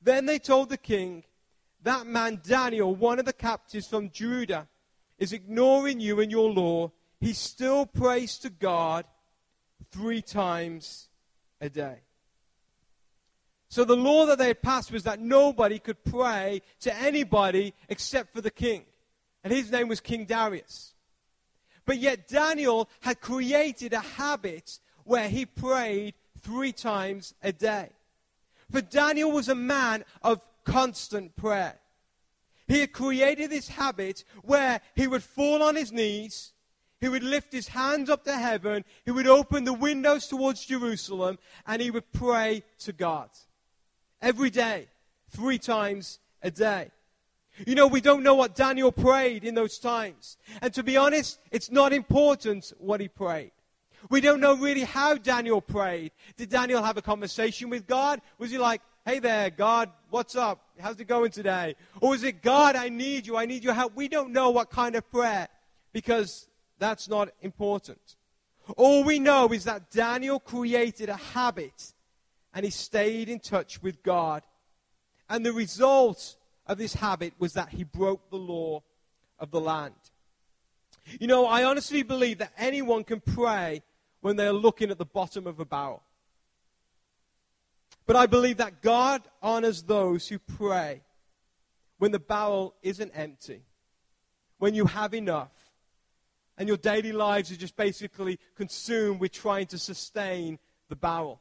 Then 0.00 0.26
they 0.26 0.38
told 0.38 0.68
the 0.68 0.76
king, 0.76 1.24
That 1.82 2.06
man 2.06 2.40
Daniel, 2.42 2.94
one 2.94 3.18
of 3.18 3.24
the 3.24 3.32
captives 3.32 3.88
from 3.88 4.10
Judah, 4.10 4.68
is 5.18 5.32
ignoring 5.32 6.00
you 6.00 6.20
and 6.20 6.30
your 6.30 6.50
law. 6.50 6.92
He 7.20 7.32
still 7.32 7.86
prays 7.86 8.38
to 8.38 8.50
God 8.50 9.04
three 9.90 10.22
times 10.22 11.08
a 11.60 11.68
day. 11.68 12.00
So 13.72 13.86
the 13.86 13.96
law 13.96 14.26
that 14.26 14.36
they 14.36 14.48
had 14.48 14.60
passed 14.60 14.92
was 14.92 15.04
that 15.04 15.18
nobody 15.18 15.78
could 15.78 16.04
pray 16.04 16.60
to 16.80 16.94
anybody 16.94 17.72
except 17.88 18.34
for 18.34 18.42
the 18.42 18.50
king. 18.50 18.84
And 19.42 19.50
his 19.50 19.72
name 19.72 19.88
was 19.88 19.98
King 19.98 20.26
Darius. 20.26 20.92
But 21.86 21.96
yet 21.96 22.28
Daniel 22.28 22.90
had 23.00 23.22
created 23.22 23.94
a 23.94 24.00
habit 24.00 24.78
where 25.04 25.26
he 25.26 25.46
prayed 25.46 26.12
three 26.42 26.72
times 26.72 27.32
a 27.42 27.50
day. 27.50 27.88
For 28.70 28.82
Daniel 28.82 29.32
was 29.32 29.48
a 29.48 29.54
man 29.54 30.04
of 30.20 30.42
constant 30.64 31.34
prayer. 31.34 31.80
He 32.68 32.80
had 32.80 32.92
created 32.92 33.48
this 33.48 33.68
habit 33.68 34.22
where 34.42 34.82
he 34.94 35.06
would 35.06 35.22
fall 35.22 35.62
on 35.62 35.76
his 35.76 35.92
knees, 35.92 36.52
he 37.00 37.08
would 37.08 37.24
lift 37.24 37.54
his 37.54 37.68
hands 37.68 38.10
up 38.10 38.24
to 38.24 38.36
heaven, 38.36 38.84
he 39.06 39.12
would 39.12 39.26
open 39.26 39.64
the 39.64 39.72
windows 39.72 40.26
towards 40.26 40.66
Jerusalem, 40.66 41.38
and 41.66 41.80
he 41.80 41.90
would 41.90 42.12
pray 42.12 42.64
to 42.80 42.92
God. 42.92 43.30
Every 44.22 44.50
day, 44.50 44.86
three 45.30 45.58
times 45.58 46.20
a 46.42 46.50
day. 46.50 46.90
You 47.66 47.74
know, 47.74 47.86
we 47.86 48.00
don't 48.00 48.22
know 48.22 48.34
what 48.34 48.54
Daniel 48.54 48.92
prayed 48.92 49.44
in 49.44 49.54
those 49.54 49.78
times. 49.78 50.38
And 50.62 50.72
to 50.74 50.82
be 50.82 50.96
honest, 50.96 51.38
it's 51.50 51.70
not 51.70 51.92
important 51.92 52.72
what 52.78 53.00
he 53.00 53.08
prayed. 53.08 53.50
We 54.10 54.20
don't 54.20 54.40
know 54.40 54.54
really 54.54 54.84
how 54.84 55.16
Daniel 55.16 55.60
prayed. 55.60 56.12
Did 56.36 56.48
Daniel 56.48 56.82
have 56.82 56.96
a 56.96 57.02
conversation 57.02 57.68
with 57.68 57.86
God? 57.86 58.20
Was 58.38 58.50
he 58.50 58.58
like, 58.58 58.80
hey 59.04 59.18
there, 59.18 59.50
God, 59.50 59.90
what's 60.10 60.34
up? 60.34 60.60
How's 60.80 60.98
it 60.98 61.06
going 61.06 61.30
today? 61.30 61.76
Or 62.00 62.10
was 62.10 62.22
it, 62.22 62.42
God, 62.42 62.74
I 62.76 62.88
need 62.88 63.26
you, 63.26 63.36
I 63.36 63.46
need 63.46 63.62
your 63.62 63.74
help? 63.74 63.94
We 63.94 64.08
don't 64.08 64.32
know 64.32 64.50
what 64.50 64.70
kind 64.70 64.96
of 64.96 65.08
prayer 65.10 65.48
because 65.92 66.48
that's 66.78 67.08
not 67.08 67.30
important. 67.42 68.16
All 68.76 69.04
we 69.04 69.18
know 69.18 69.52
is 69.52 69.64
that 69.64 69.90
Daniel 69.90 70.40
created 70.40 71.08
a 71.08 71.16
habit 71.16 71.92
and 72.54 72.64
he 72.64 72.70
stayed 72.70 73.28
in 73.28 73.40
touch 73.40 73.82
with 73.82 74.02
God. 74.02 74.42
And 75.28 75.44
the 75.44 75.52
result 75.52 76.36
of 76.66 76.78
this 76.78 76.94
habit 76.94 77.34
was 77.38 77.54
that 77.54 77.70
he 77.70 77.84
broke 77.84 78.30
the 78.30 78.36
law 78.36 78.82
of 79.38 79.50
the 79.50 79.60
land. 79.60 79.94
You 81.18 81.26
know, 81.26 81.46
I 81.46 81.64
honestly 81.64 82.02
believe 82.02 82.38
that 82.38 82.52
anyone 82.56 83.04
can 83.04 83.20
pray 83.20 83.82
when 84.20 84.36
they're 84.36 84.52
looking 84.52 84.90
at 84.90 84.98
the 84.98 85.04
bottom 85.04 85.46
of 85.46 85.58
a 85.58 85.64
barrel. 85.64 86.02
But 88.06 88.16
I 88.16 88.26
believe 88.26 88.58
that 88.58 88.82
God 88.82 89.22
honors 89.42 89.82
those 89.82 90.28
who 90.28 90.38
pray 90.38 91.02
when 91.98 92.12
the 92.12 92.18
barrel 92.18 92.74
isn't 92.82 93.12
empty, 93.14 93.62
when 94.58 94.74
you 94.74 94.86
have 94.86 95.14
enough, 95.14 95.52
and 96.58 96.68
your 96.68 96.76
daily 96.76 97.12
lives 97.12 97.50
are 97.50 97.56
just 97.56 97.76
basically 97.76 98.38
consumed 98.56 99.20
with 99.20 99.32
trying 99.32 99.66
to 99.66 99.78
sustain 99.78 100.58
the 100.88 100.96
barrel. 100.96 101.40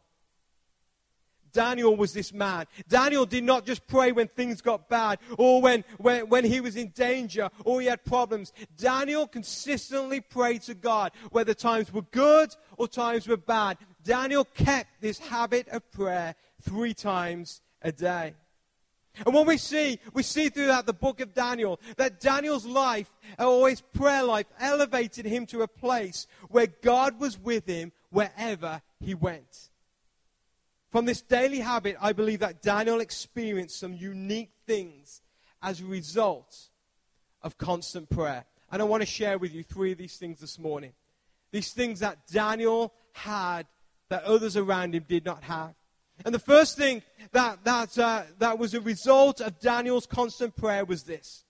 Daniel 1.51 1.95
was 1.95 2.13
this 2.13 2.33
man. 2.33 2.65
Daniel 2.87 3.25
did 3.25 3.43
not 3.43 3.65
just 3.65 3.85
pray 3.87 4.11
when 4.11 4.27
things 4.27 4.61
got 4.61 4.89
bad 4.89 5.19
or 5.37 5.61
when, 5.61 5.83
when, 5.97 6.29
when 6.29 6.45
he 6.45 6.61
was 6.61 6.75
in 6.75 6.89
danger 6.89 7.49
or 7.65 7.81
he 7.81 7.87
had 7.87 8.03
problems. 8.03 8.53
Daniel 8.77 9.27
consistently 9.27 10.21
prayed 10.21 10.61
to 10.63 10.73
God, 10.73 11.11
whether 11.31 11.53
times 11.53 11.91
were 11.93 12.01
good 12.03 12.55
or 12.77 12.87
times 12.87 13.27
were 13.27 13.37
bad. 13.37 13.77
Daniel 14.03 14.45
kept 14.45 15.01
this 15.01 15.19
habit 15.19 15.67
of 15.69 15.89
prayer 15.91 16.35
three 16.61 16.93
times 16.93 17.61
a 17.81 17.91
day. 17.91 18.33
And 19.25 19.33
what 19.33 19.45
we 19.45 19.57
see, 19.57 19.99
we 20.13 20.23
see 20.23 20.49
throughout 20.49 20.85
the 20.85 20.93
book 20.93 21.19
of 21.19 21.33
Daniel 21.33 21.79
that 21.97 22.21
Daniel's 22.21 22.65
life, 22.65 23.11
or 23.37 23.69
his 23.69 23.81
prayer 23.81 24.23
life, 24.23 24.45
elevated 24.59 25.25
him 25.25 25.45
to 25.47 25.63
a 25.63 25.67
place 25.67 26.27
where 26.49 26.67
God 26.67 27.19
was 27.19 27.37
with 27.37 27.65
him 27.65 27.91
wherever 28.09 28.81
he 28.99 29.13
went. 29.13 29.70
From 30.91 31.05
this 31.05 31.21
daily 31.21 31.59
habit, 31.59 31.95
I 32.01 32.11
believe 32.11 32.39
that 32.39 32.61
Daniel 32.61 32.99
experienced 32.99 33.79
some 33.79 33.93
unique 33.93 34.51
things 34.67 35.21
as 35.61 35.79
a 35.79 35.85
result 35.85 36.69
of 37.41 37.57
constant 37.57 38.09
prayer. 38.09 38.45
And 38.71 38.81
I 38.81 38.85
want 38.85 39.01
to 39.01 39.07
share 39.07 39.37
with 39.37 39.53
you 39.53 39.63
three 39.63 39.93
of 39.93 39.97
these 39.97 40.17
things 40.17 40.39
this 40.39 40.59
morning. 40.59 40.91
These 41.51 41.71
things 41.71 41.99
that 41.99 42.27
Daniel 42.27 42.93
had 43.13 43.67
that 44.09 44.23
others 44.23 44.57
around 44.57 44.93
him 44.93 45.05
did 45.07 45.25
not 45.25 45.43
have. 45.43 45.73
And 46.25 46.35
the 46.35 46.39
first 46.39 46.77
thing 46.77 47.01
that, 47.31 47.63
that, 47.63 47.97
uh, 47.97 48.23
that 48.39 48.59
was 48.59 48.73
a 48.73 48.81
result 48.81 49.41
of 49.41 49.59
Daniel's 49.59 50.05
constant 50.05 50.55
prayer 50.55 50.85
was 50.85 51.03
this 51.03 51.45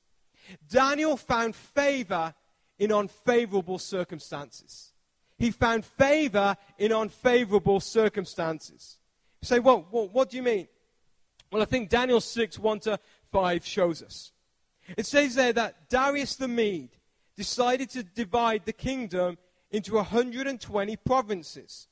Daniel 0.70 1.18
found 1.18 1.56
favor 1.56 2.34
in 2.78 2.92
unfavorable 2.92 3.80
circumstances. 3.80 4.94
He 5.38 5.52
found 5.52 5.86
favor 5.86 6.56
in 6.78 6.92
unfavorable 6.92 7.80
circumstances. 7.80 9.00
You 9.42 9.48
say, 9.48 9.60
well, 9.60 9.88
well, 9.92 10.08
what 10.08 10.30
do 10.30 10.38
you 10.38 10.44
mean? 10.44 10.68
Well, 11.52 11.62
I 11.62 11.66
think 11.66 11.90
Daniel 11.90 12.22
6, 12.22 12.60
1 12.60 12.80
to 12.82 13.00
5 13.32 13.66
shows 13.66 14.02
us. 14.02 14.32
It 14.98 15.06
says 15.06 15.36
there 15.36 15.54
that 15.54 15.90
Darius 15.90 16.36
the 16.36 16.48
Mede 16.48 16.98
decided 17.36 17.90
to 17.92 18.04
divide 18.04 18.66
the 18.66 18.74
kingdom 18.74 19.38
into 19.72 19.96
120 19.96 20.96
provinces. 20.98 21.88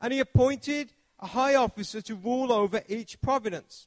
And 0.00 0.12
he 0.12 0.20
appointed 0.20 0.92
a 1.18 1.28
high 1.28 1.54
officer 1.54 2.00
to 2.02 2.14
rule 2.14 2.52
over 2.52 2.82
each 2.88 3.20
province. 3.20 3.86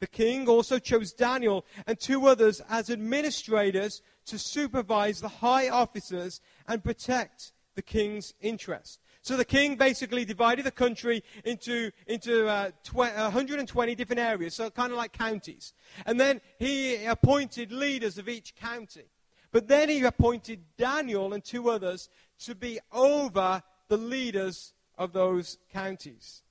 The 0.00 0.06
king 0.06 0.48
also 0.48 0.78
chose 0.78 1.12
Daniel 1.12 1.66
and 1.86 1.98
two 1.98 2.26
others 2.26 2.62
as 2.68 2.88
administrators 2.90 4.02
to 4.26 4.38
supervise 4.38 5.20
the 5.20 5.28
high 5.28 5.68
officers 5.68 6.40
and 6.66 6.84
protect 6.84 7.52
the 7.74 7.82
king's 7.82 8.34
interest. 8.40 9.00
So 9.22 9.36
the 9.36 9.44
king 9.44 9.76
basically 9.76 10.24
divided 10.24 10.64
the 10.64 10.70
country 10.70 11.22
into, 11.44 11.90
into 12.06 12.46
uh, 12.46 12.70
tw- 12.82 12.94
120 12.94 13.94
different 13.94 14.20
areas, 14.20 14.54
so 14.54 14.70
kind 14.70 14.92
of 14.92 14.98
like 14.98 15.12
counties. 15.12 15.74
And 16.06 16.18
then 16.18 16.40
he 16.58 17.04
appointed 17.04 17.72
leaders 17.72 18.18
of 18.18 18.28
each 18.28 18.54
county. 18.54 19.04
But 19.50 19.68
then 19.68 19.88
he 19.88 20.02
appointed 20.04 20.60
Daniel 20.76 21.32
and 21.32 21.42
two 21.42 21.70
others 21.70 22.08
to 22.40 22.54
be 22.54 22.78
over 22.92 23.62
the 23.88 23.96
leaders 23.96 24.72
of 24.96 25.12
those 25.12 25.58
counties. 25.72 26.42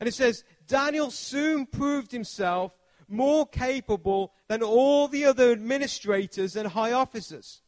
And 0.00 0.08
it 0.08 0.14
says, 0.14 0.44
Daniel 0.66 1.10
soon 1.10 1.66
proved 1.66 2.10
himself 2.10 2.72
more 3.08 3.46
capable 3.46 4.32
than 4.48 4.62
all 4.62 5.06
the 5.06 5.24
other 5.24 5.52
administrators 5.52 6.56
and 6.56 6.68
high 6.68 6.92
officers. 6.92 7.60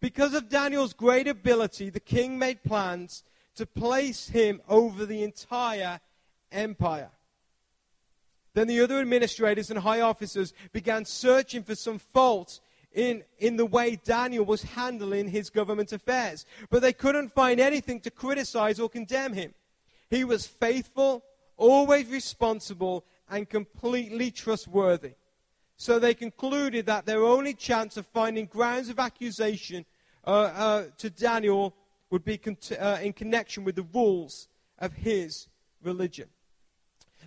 Because 0.00 0.34
of 0.34 0.48
Daniel's 0.48 0.92
great 0.92 1.28
ability, 1.28 1.88
the 1.88 2.00
king 2.00 2.38
made 2.38 2.64
plans 2.64 3.22
to 3.56 3.66
place 3.66 4.28
him 4.28 4.60
over 4.68 5.06
the 5.06 5.22
entire 5.22 6.00
empire. 6.50 7.10
Then 8.54 8.68
the 8.68 8.80
other 8.80 9.00
administrators 9.00 9.70
and 9.70 9.78
high 9.78 10.00
officers 10.00 10.52
began 10.72 11.04
searching 11.04 11.62
for 11.62 11.74
some 11.74 11.98
fault 11.98 12.60
in, 12.92 13.24
in 13.38 13.56
the 13.56 13.66
way 13.66 13.96
Daniel 13.96 14.44
was 14.44 14.62
handling 14.62 15.28
his 15.28 15.48
government 15.48 15.92
affairs. 15.92 16.44
But 16.70 16.82
they 16.82 16.92
couldn't 16.92 17.32
find 17.32 17.60
anything 17.60 18.00
to 18.00 18.10
criticize 18.10 18.78
or 18.78 18.88
condemn 18.88 19.32
him. 19.32 19.54
He 20.10 20.24
was 20.24 20.46
faithful, 20.46 21.24
always 21.56 22.08
responsible, 22.08 23.04
and 23.30 23.48
completely 23.48 24.30
trustworthy. 24.30 25.12
So 25.78 25.98
they 25.98 26.14
concluded 26.14 26.86
that 26.86 27.06
their 27.06 27.24
only 27.24 27.54
chance 27.54 27.96
of 27.96 28.06
finding 28.06 28.44
grounds 28.46 28.90
of 28.90 28.98
accusation 28.98 29.86
uh, 30.26 30.30
uh, 30.30 30.84
to 30.98 31.10
Daniel 31.10 31.74
would 32.12 32.24
be 32.24 32.38
uh, 32.78 32.98
in 33.02 33.14
connection 33.14 33.64
with 33.64 33.74
the 33.74 33.86
rules 33.94 34.46
of 34.78 34.92
his 34.92 35.48
religion. 35.82 36.28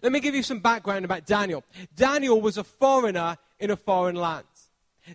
Let 0.04 0.12
me 0.12 0.20
give 0.20 0.36
you 0.36 0.44
some 0.44 0.60
background 0.60 1.06
about 1.06 1.26
Daniel. 1.26 1.64
Daniel 1.96 2.40
was 2.40 2.58
a 2.60 2.64
foreigner 2.64 3.38
in 3.60 3.72
a 3.72 3.76
foreign 3.76 4.16
land. 4.16 4.46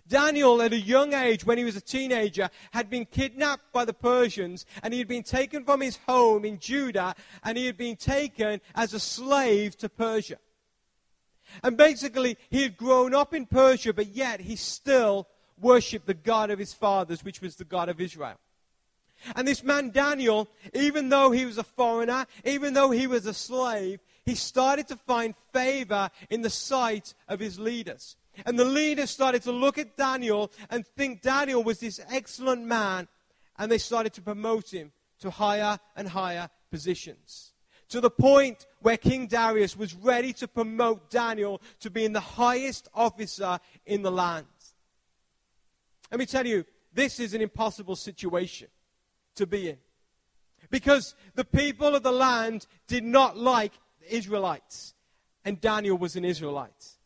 Daniel, 0.07 0.61
at 0.61 0.73
a 0.73 0.79
young 0.79 1.13
age, 1.13 1.45
when 1.45 1.57
he 1.57 1.63
was 1.63 1.77
a 1.77 1.81
teenager, 1.81 2.49
had 2.71 2.89
been 2.89 3.05
kidnapped 3.05 3.71
by 3.71 3.85
the 3.85 3.93
Persians 3.93 4.65
and 4.83 4.93
he 4.93 4.99
had 4.99 5.07
been 5.07 5.23
taken 5.23 5.63
from 5.63 5.79
his 5.79 5.97
home 6.05 6.43
in 6.43 6.59
Judah 6.59 7.15
and 7.43 7.57
he 7.57 7.65
had 7.65 7.77
been 7.77 7.95
taken 7.95 8.59
as 8.75 8.93
a 8.93 8.99
slave 8.99 9.77
to 9.77 9.87
Persia. 9.87 10.37
And 11.63 11.77
basically, 11.77 12.37
he 12.49 12.63
had 12.63 12.75
grown 12.75 13.13
up 13.13 13.33
in 13.33 13.45
Persia, 13.45 13.93
but 13.93 14.07
yet 14.07 14.41
he 14.41 14.57
still 14.57 15.27
worshipped 15.59 16.07
the 16.07 16.13
God 16.13 16.49
of 16.49 16.59
his 16.59 16.73
fathers, 16.73 17.23
which 17.23 17.41
was 17.41 17.55
the 17.55 17.65
God 17.65 17.87
of 17.87 18.01
Israel. 18.01 18.37
And 19.35 19.47
this 19.47 19.63
man 19.63 19.91
Daniel, 19.91 20.49
even 20.73 21.09
though 21.09 21.31
he 21.31 21.45
was 21.45 21.57
a 21.57 21.63
foreigner, 21.63 22.25
even 22.45 22.73
though 22.73 22.91
he 22.91 23.07
was 23.07 23.25
a 23.25 23.33
slave, 23.33 23.99
he 24.25 24.35
started 24.35 24.87
to 24.89 24.95
find 24.95 25.35
favor 25.53 26.09
in 26.29 26.41
the 26.41 26.49
sight 26.49 27.13
of 27.27 27.39
his 27.39 27.59
leaders. 27.59 28.15
And 28.45 28.57
the 28.57 28.65
leaders 28.65 29.09
started 29.09 29.43
to 29.43 29.51
look 29.51 29.77
at 29.77 29.97
Daniel 29.97 30.51
and 30.69 30.85
think 30.85 31.21
Daniel 31.21 31.63
was 31.63 31.79
this 31.79 31.99
excellent 32.09 32.65
man, 32.65 33.07
and 33.57 33.71
they 33.71 33.77
started 33.77 34.13
to 34.13 34.21
promote 34.21 34.73
him 34.73 34.91
to 35.19 35.29
higher 35.29 35.79
and 35.95 36.07
higher 36.07 36.49
positions. 36.71 37.51
To 37.89 37.99
the 37.99 38.09
point 38.09 38.65
where 38.79 38.97
King 38.97 39.27
Darius 39.27 39.75
was 39.75 39.93
ready 39.93 40.31
to 40.33 40.47
promote 40.47 41.09
Daniel 41.09 41.61
to 41.81 41.89
being 41.89 42.13
the 42.13 42.21
highest 42.21 42.87
officer 42.93 43.59
in 43.85 44.01
the 44.01 44.11
land. 44.11 44.47
Let 46.09 46.19
me 46.19 46.25
tell 46.25 46.47
you, 46.47 46.65
this 46.93 47.19
is 47.19 47.33
an 47.33 47.41
impossible 47.41 47.95
situation 47.95 48.69
to 49.35 49.45
be 49.45 49.69
in. 49.69 49.77
Because 50.69 51.15
the 51.35 51.45
people 51.45 51.95
of 51.95 52.03
the 52.03 52.11
land 52.11 52.65
did 52.87 53.03
not 53.03 53.37
like 53.37 53.73
the 53.99 54.15
Israelites, 54.15 54.93
and 55.43 55.59
Daniel 55.59 55.97
was 55.97 56.15
an 56.15 56.25
Israelite. 56.25 56.97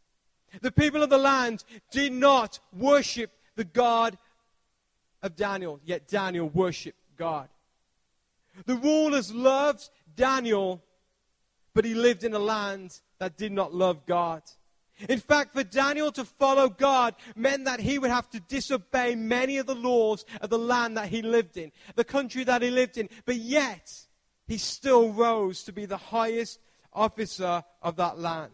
The 0.62 0.72
people 0.72 1.04
of 1.04 1.10
the 1.10 1.18
land 1.18 1.64
did 1.92 2.14
not 2.14 2.60
worship 2.72 3.32
the 3.56 3.64
God 3.64 4.18
of 5.22 5.36
Daniel, 5.36 5.80
yet 5.84 6.08
Daniel 6.08 6.50
worshiped 6.50 7.00
God. 7.18 7.50
The 8.66 8.76
rulers 8.76 9.34
loved 9.34 9.90
Daniel, 10.16 10.84
but 11.74 11.84
he 11.84 11.94
lived 11.94 12.24
in 12.24 12.34
a 12.34 12.40
land 12.40 13.02
that 13.20 13.38
did 13.38 13.52
not 13.52 13.74
love 13.74 14.06
God. 14.06 14.44
In 15.10 15.20
fact, 15.20 15.54
for 15.54 15.64
Daniel 15.64 16.12
to 16.14 16.24
follow 16.24 16.70
God 16.70 17.16
meant 17.36 17.66
that 17.66 17.80
he 17.80 18.00
would 18.00 18.12
have 18.12 18.30
to 18.30 18.40
disobey 18.40 19.16
many 19.16 19.58
of 19.58 19.66
the 19.66 19.76
laws 19.76 20.26
of 20.42 20.50
the 20.50 20.58
land 20.58 20.98
that 20.98 21.10
he 21.10 21.22
lived 21.22 21.58
in, 21.58 21.72
the 21.96 22.04
country 22.04 22.44
that 22.46 22.62
he 22.62 22.70
lived 22.70 22.98
in. 22.98 23.10
But 23.26 23.36
yet, 23.36 23.92
he 24.48 24.58
still 24.58 25.12
rose 25.12 25.64
to 25.64 25.74
be 25.74 25.86
the 25.86 25.98
highest 25.98 26.60
officer 26.94 27.64
of 27.82 27.98
that 27.98 28.20
land. 28.20 28.52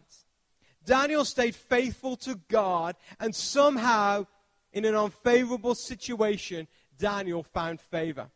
Daniel 0.84 1.26
stayed 1.26 1.56
faithful 1.56 2.16
to 2.18 2.40
God, 2.50 2.96
and 3.20 3.36
somehow, 3.36 4.26
in 4.74 4.86
an 4.86 4.96
unfavorable 4.96 5.76
situation, 5.76 6.68
Daniel 6.98 7.44
found 7.44 7.80
favor. 7.80 8.30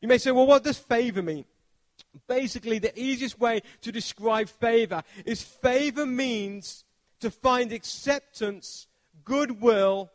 You 0.00 0.08
may 0.08 0.18
say, 0.18 0.30
well, 0.30 0.46
what 0.46 0.62
does 0.62 0.78
favor 0.78 1.22
mean? 1.22 1.44
Basically, 2.28 2.78
the 2.78 2.98
easiest 2.98 3.40
way 3.40 3.62
to 3.82 3.90
describe 3.90 4.48
favor 4.48 5.02
is 5.24 5.42
favor 5.42 6.06
means 6.06 6.84
to 7.20 7.30
find 7.30 7.72
acceptance, 7.72 8.86
goodwill, 9.24 10.10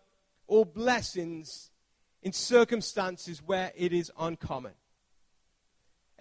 or 0.48 0.65
blessings 0.65 1.72
in 2.22 2.34
circumstances 2.34 3.41
where 3.46 3.72
it 3.75 3.93
is 3.93 4.12
uncommon 4.20 4.74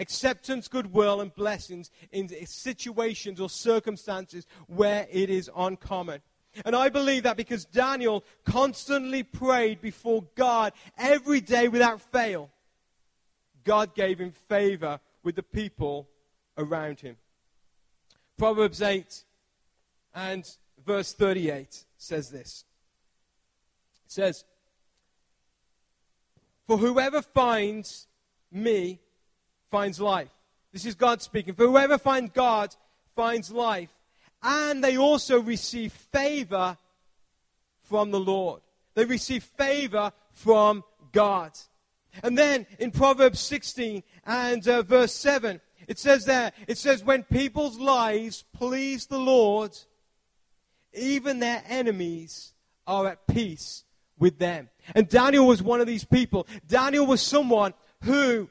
acceptance, 0.01 0.67
goodwill, 0.67 1.21
and 1.21 1.33
blessings 1.35 1.91
in 2.11 2.29
situations 2.47 3.41
or 3.41 3.49
circumstances 3.49 4.47
where 4.67 5.07
it 5.11 5.31
is 5.31 5.51
uncommon. 5.55 6.21
And 6.65 6.75
I 6.75 6.89
believe 6.89 7.23
that 7.25 7.37
because 7.37 7.65
Daniel 7.67 8.25
constantly 8.45 9.23
prayed 9.23 9.81
before 9.81 10.25
God 10.35 10.73
every 10.99 11.41
day 11.41 11.69
without 11.69 12.01
fail, 12.01 12.51
God 13.63 13.95
gave 13.95 14.19
him 14.19 14.33
favor 14.33 14.99
with 15.23 15.37
the 15.37 15.43
people 15.43 16.09
around 16.59 17.01
him. 17.01 17.17
Proverbs 18.37 18.83
8 18.83 19.23
and 20.15 20.57
verse 20.85 21.13
38 21.13 21.85
says 21.97 22.31
this. 22.31 22.65
It 24.07 24.13
says, 24.13 24.45
For 26.67 26.77
whoever 26.77 27.23
finds 27.23 28.07
me 28.51 29.01
finds 29.71 30.01
life. 30.01 30.31
This 30.73 30.87
is 30.87 30.95
God 30.95 31.23
speaking. 31.23 31.55
For 31.55 31.67
whoever 31.67 31.99
finds 31.99 32.31
God 32.33 32.75
finds 33.15 33.51
life. 33.51 33.91
And 34.43 34.83
they 34.83 34.97
also 34.97 35.41
receive 35.41 35.93
favor 35.93 36.77
from 37.83 38.11
the 38.11 38.21
Lord. 38.21 38.63
They 38.95 39.05
receive 39.05 39.45
favor 39.45 40.13
from 40.33 40.85
God. 41.13 41.53
And 42.23 42.37
then 42.37 42.67
in 42.79 42.91
Proverbs 42.91 43.41
16 43.41 44.03
and 44.25 44.67
uh, 44.67 44.83
verse 44.83 45.13
7, 45.13 45.61
it 45.87 45.99
says 45.99 46.25
there, 46.25 46.53
it 46.67 46.79
says, 46.79 47.05
when 47.05 47.23
people's 47.25 47.79
lives 47.79 48.45
please 48.57 49.07
the 49.07 49.19
Lord, 49.19 49.77
even 50.93 51.39
their 51.39 51.63
enemies 51.69 52.53
are 52.87 53.07
at 53.09 53.27
peace 53.27 53.85
with 54.19 54.39
them. 54.39 54.69
And 54.95 55.09
Daniel 55.09 55.47
was 55.47 55.63
one 55.63 55.81
of 55.81 55.87
these 55.87 56.05
people. 56.05 56.47
Daniel 56.67 57.07
was 57.07 57.23
someone 57.23 57.75
who 58.03 58.49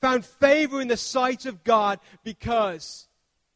found 0.00 0.24
favor 0.24 0.80
in 0.80 0.88
the 0.88 0.96
sight 0.96 1.46
of 1.46 1.62
God 1.64 2.00
because 2.24 3.06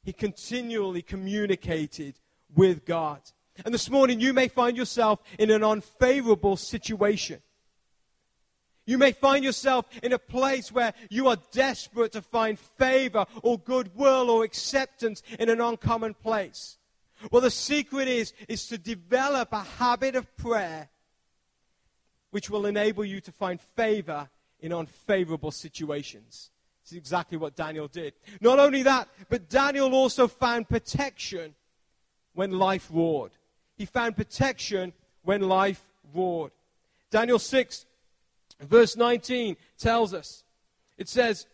he 0.03 0.13
continually 0.13 1.03
communicated 1.03 2.15
with 2.55 2.85
God. 2.85 3.21
And 3.65 3.75
this 3.75 3.91
morning, 3.91 4.21
you 4.21 4.33
may 4.33 4.49
find 4.49 4.77
yourself 4.77 5.21
in 5.39 5.51
an 5.51 5.65
unfavorable 5.65 6.57
situation. 6.57 7.41
You 8.87 8.99
may 8.99 9.11
find 9.11 9.45
yourself 9.45 9.87
in 10.03 10.13
a 10.13 10.19
place 10.19 10.71
where 10.71 10.95
you 11.11 11.27
are 11.27 11.39
desperate 11.51 12.13
to 12.13 12.23
find 12.23 12.57
favor 12.57 13.27
or 13.43 13.59
goodwill 13.59 14.31
or 14.31 14.45
acceptance 14.45 15.23
in 15.41 15.49
an 15.49 15.61
uncommon 15.61 16.15
place. 16.15 16.79
Well, 17.31 17.43
the 17.43 17.51
secret 17.51 18.09
is, 18.09 18.33
is 18.49 18.67
to 18.69 18.79
develop 18.79 19.53
a 19.53 19.63
habit 19.63 20.17
of 20.17 20.37
prayer 20.37 20.89
which 22.31 22.51
will 22.51 22.67
enable 22.67 23.05
you 23.05 23.21
to 23.21 23.33
find 23.33 23.61
favor 23.61 24.29
in 24.61 24.73
unfavorable 24.73 25.51
situations. 25.51 26.51
Is 26.85 26.93
exactly 26.93 27.37
what 27.37 27.57
Daniel 27.57 27.89
did. 27.89 28.13
Not 28.41 28.61
only 28.61 28.85
that, 28.85 29.09
but 29.29 29.49
Daniel 29.49 29.93
also 29.93 30.29
found 30.29 30.69
protection 30.69 31.55
when 32.35 32.53
life 32.53 32.89
roared. 32.93 33.33
He 33.77 33.87
found 33.87 34.17
protection 34.17 34.93
when 35.25 35.43
life 35.43 35.85
roared. 36.15 36.53
Daniel 37.11 37.41
6, 37.41 37.87
verse 38.61 38.97
19 38.97 39.57
tells 39.79 40.15
us 40.15 40.45
it 40.97 41.09
says, 41.09 41.47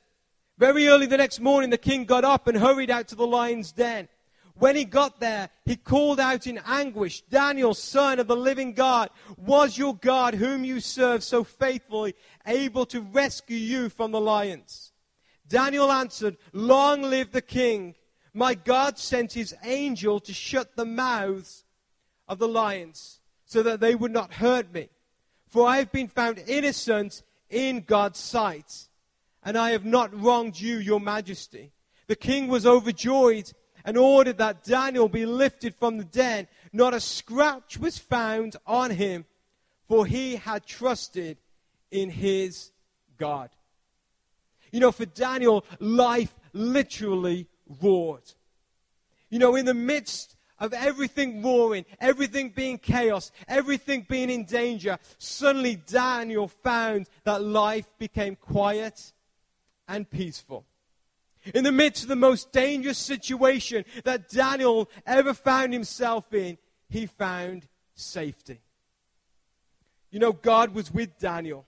Very 0.59 0.89
early 0.89 1.07
the 1.07 1.17
next 1.17 1.41
morning, 1.41 1.71
the 1.71 1.79
king 1.79 2.05
got 2.05 2.25
up 2.25 2.47
and 2.47 2.59
hurried 2.59 2.91
out 2.91 3.09
to 3.09 3.15
the 3.15 3.27
lion's 3.27 3.73
den. 3.73 4.09
When 4.55 4.77
he 4.77 4.85
got 4.85 5.19
there, 5.19 5.49
he 5.65 5.77
called 5.77 6.21
out 6.21 6.47
in 6.47 6.61
anguish, 6.67 7.23
Daniel, 7.23 7.75
son 7.75 8.21
of 8.21 8.27
the 8.27 8.37
living 8.37 8.75
God, 8.75 9.11
was 9.37 9.79
your 9.79 9.97
God, 9.97 10.35
whom 10.35 10.65
you 10.65 10.81
serve 10.81 11.25
so 11.25 11.43
faithfully, 11.43 12.15
able 12.47 12.87
to 12.87 13.01
rescue 13.01 13.57
you 13.57 13.89
from 13.89 14.13
the 14.13 14.21
lions? 14.21 14.93
Daniel 15.49 15.91
answered, 15.91 16.37
Long 16.53 17.03
live 17.03 17.33
the 17.33 17.43
king. 17.43 17.95
My 18.35 18.55
God 18.55 18.99
sent 18.99 19.33
his 19.33 19.55
angel 19.63 20.21
to 20.21 20.33
shut 20.33 20.77
the 20.77 20.87
mouths 20.87 21.65
of 22.29 22.39
the 22.39 22.49
lions 22.49 23.21
so 23.45 23.63
that 23.63 23.81
they 23.81 23.95
would 23.95 24.13
not 24.13 24.35
hurt 24.35 24.73
me. 24.73 24.89
For 25.49 25.67
I 25.67 25.79
have 25.79 25.93
been 25.93 26.09
found 26.09 26.43
innocent 26.47 27.23
in 27.51 27.81
God's 27.81 28.19
sight, 28.19 28.89
and 29.43 29.59
I 29.59 29.73
have 29.73 29.85
not 29.85 30.19
wronged 30.19 30.59
you, 30.59 30.79
your 30.79 31.01
majesty. 31.01 31.73
The 32.07 32.17
king 32.17 32.49
was 32.49 32.67
overjoyed 32.67 33.53
and 33.85 33.97
ordered 33.97 34.39
that 34.39 34.65
Daniel 34.65 35.09
be 35.09 35.27
lifted 35.27 35.75
from 35.75 35.99
the 35.99 36.05
den. 36.05 36.49
Not 36.73 36.95
a 36.95 37.01
scratch 37.01 37.79
was 37.79 37.99
found 37.99 38.57
on 38.67 38.91
him, 38.91 39.25
for 39.89 40.07
he 40.07 40.37
had 40.37 40.67
trusted 40.67 41.37
in 41.91 42.11
his 42.11 42.71
God. 43.19 43.51
You 44.71 44.81
know, 44.81 44.93
for 44.93 45.07
Daniel, 45.07 45.65
life 45.79 46.35
literally 46.53 47.47
roared. 47.83 48.33
You 49.29 49.39
know, 49.39 49.55
in 49.55 49.67
the 49.67 49.75
midst 49.75 50.37
of 50.59 50.73
everything 50.73 51.43
roaring, 51.43 51.85
everything 52.01 52.51
being 52.51 52.79
chaos, 52.79 53.33
everything 53.49 54.07
being 54.09 54.31
in 54.31 54.45
danger, 54.45 54.99
suddenly 55.19 55.77
Daniel 55.77 56.49
found 56.49 57.09
that 57.25 57.43
life 57.43 57.87
became 57.99 58.37
quiet 58.37 59.13
and 59.89 60.09
peaceful. 60.09 60.65
In 61.55 61.65
the 61.65 61.73
midst 61.73 62.05
of 62.05 62.09
the 62.09 62.17
most 62.17 62.53
dangerous 62.53 62.99
situation 62.99 63.85
that 64.05 64.29
Daniel 64.29 64.89
ever 65.07 65.35
found 65.35 65.73
himself 65.73 66.33
in, 66.33 66.59
he 66.89 67.07
found 67.07 67.67
safety. 67.95 68.61
You 70.11 70.21
know, 70.21 70.33
God 70.33 70.75
was 70.75 70.93
with 70.93 71.19
Daniel. 71.19 71.67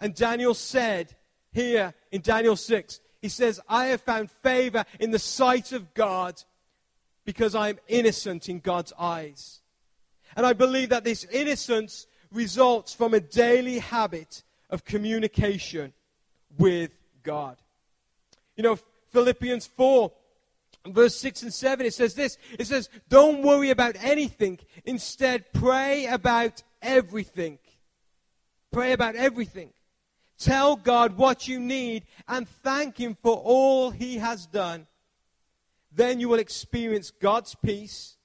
And 0.00 0.14
Daniel 0.14 0.54
said 0.54 1.14
here 1.52 1.94
in 2.10 2.20
Daniel 2.20 2.56
6, 2.56 3.00
he 3.22 3.28
says, 3.28 3.60
I 3.68 3.86
have 3.86 4.00
found 4.00 4.30
favor 4.30 4.84
in 4.98 5.10
the 5.10 5.18
sight 5.18 5.72
of 5.72 5.94
God 5.94 6.42
because 7.24 7.54
I 7.54 7.70
am 7.70 7.78
innocent 7.88 8.48
in 8.48 8.60
God's 8.60 8.92
eyes. 8.98 9.60
And 10.36 10.44
I 10.44 10.52
believe 10.52 10.90
that 10.90 11.04
this 11.04 11.24
innocence 11.24 12.06
results 12.32 12.94
from 12.94 13.14
a 13.14 13.20
daily 13.20 13.78
habit 13.78 14.42
of 14.70 14.84
communication 14.84 15.92
with 16.58 16.90
God. 17.22 17.56
You 18.56 18.62
know, 18.62 18.78
Philippians 19.16 19.66
4, 19.66 20.12
verse 20.88 21.16
6 21.16 21.44
and 21.44 21.54
7, 21.54 21.86
it 21.86 21.94
says 21.94 22.12
this 22.12 22.36
it 22.58 22.66
says, 22.66 22.90
Don't 23.08 23.42
worry 23.42 23.70
about 23.70 23.96
anything. 23.98 24.58
Instead, 24.84 25.50
pray 25.54 26.04
about 26.04 26.62
everything. 26.82 27.58
Pray 28.70 28.92
about 28.92 29.16
everything. 29.16 29.70
Tell 30.38 30.76
God 30.76 31.16
what 31.16 31.48
you 31.48 31.58
need 31.58 32.04
and 32.28 32.46
thank 32.46 32.98
Him 32.98 33.16
for 33.22 33.36
all 33.36 33.90
He 33.90 34.18
has 34.18 34.44
done. 34.44 34.86
Then 35.90 36.20
you 36.20 36.28
will 36.28 36.38
experience 36.38 37.10
God's 37.10 37.54
peace, 37.54 38.18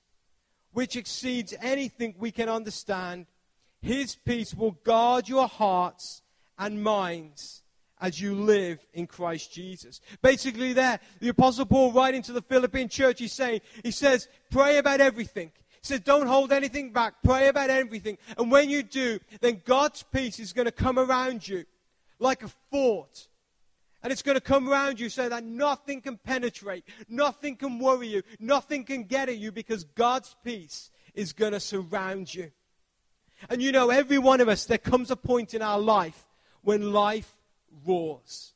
which 0.73 0.97
exceeds 0.97 1.53
anything 1.61 2.15
we 2.17 2.31
can 2.31 2.49
understand. 2.49 3.27
His 3.81 4.17
peace 4.17 4.53
will 4.53 4.71
guard 4.83 5.29
your 5.29 5.47
hearts 5.47 6.21
and 6.59 6.83
minds 6.83 7.60
as 8.01 8.19
you 8.19 8.33
live 8.33 8.85
in 8.93 9.05
Christ 9.05 9.53
Jesus. 9.53 10.01
Basically, 10.21 10.73
there, 10.73 10.99
the 11.19 11.29
Apostle 11.29 11.67
Paul, 11.67 11.91
writing 11.91 12.23
to 12.23 12.33
the 12.33 12.41
Philippian 12.41 12.89
church, 12.89 13.19
he's 13.19 13.33
saying, 13.33 13.61
he 13.83 13.91
says, 13.91 14.27
pray 14.49 14.77
about 14.77 14.99
everything. 14.99 15.51
He 15.69 15.87
says, 15.87 15.99
don't 16.01 16.27
hold 16.27 16.51
anything 16.51 16.91
back. 16.91 17.15
Pray 17.23 17.47
about 17.47 17.69
everything. 17.69 18.17
And 18.37 18.51
when 18.51 18.69
you 18.69 18.83
do, 18.83 19.19
then 19.39 19.61
God's 19.65 20.03
peace 20.03 20.39
is 20.39 20.51
going 20.51 20.65
to 20.65 20.71
come 20.71 20.97
around 20.97 21.47
you 21.47 21.65
like 22.19 22.43
a 22.43 22.49
fort. 22.71 23.27
And 24.03 24.11
it's 24.11 24.23
going 24.23 24.35
to 24.35 24.41
come 24.41 24.67
around 24.67 24.99
you 24.99 25.09
so 25.09 25.29
that 25.29 25.43
nothing 25.43 26.01
can 26.01 26.17
penetrate, 26.17 26.83
nothing 27.07 27.55
can 27.55 27.77
worry 27.77 28.07
you, 28.07 28.23
nothing 28.39 28.83
can 28.83 29.03
get 29.03 29.29
at 29.29 29.37
you 29.37 29.51
because 29.51 29.83
God's 29.83 30.35
peace 30.43 30.89
is 31.13 31.33
going 31.33 31.51
to 31.51 31.59
surround 31.59 32.33
you. 32.33 32.51
And 33.47 33.61
you 33.61 33.71
know, 33.71 33.91
every 33.91 34.17
one 34.17 34.41
of 34.41 34.49
us, 34.49 34.65
there 34.65 34.79
comes 34.79 35.11
a 35.11 35.15
point 35.15 35.53
in 35.53 35.61
our 35.61 35.79
life 35.79 36.27
when 36.63 36.93
life 36.93 37.40
roars. 37.85 38.53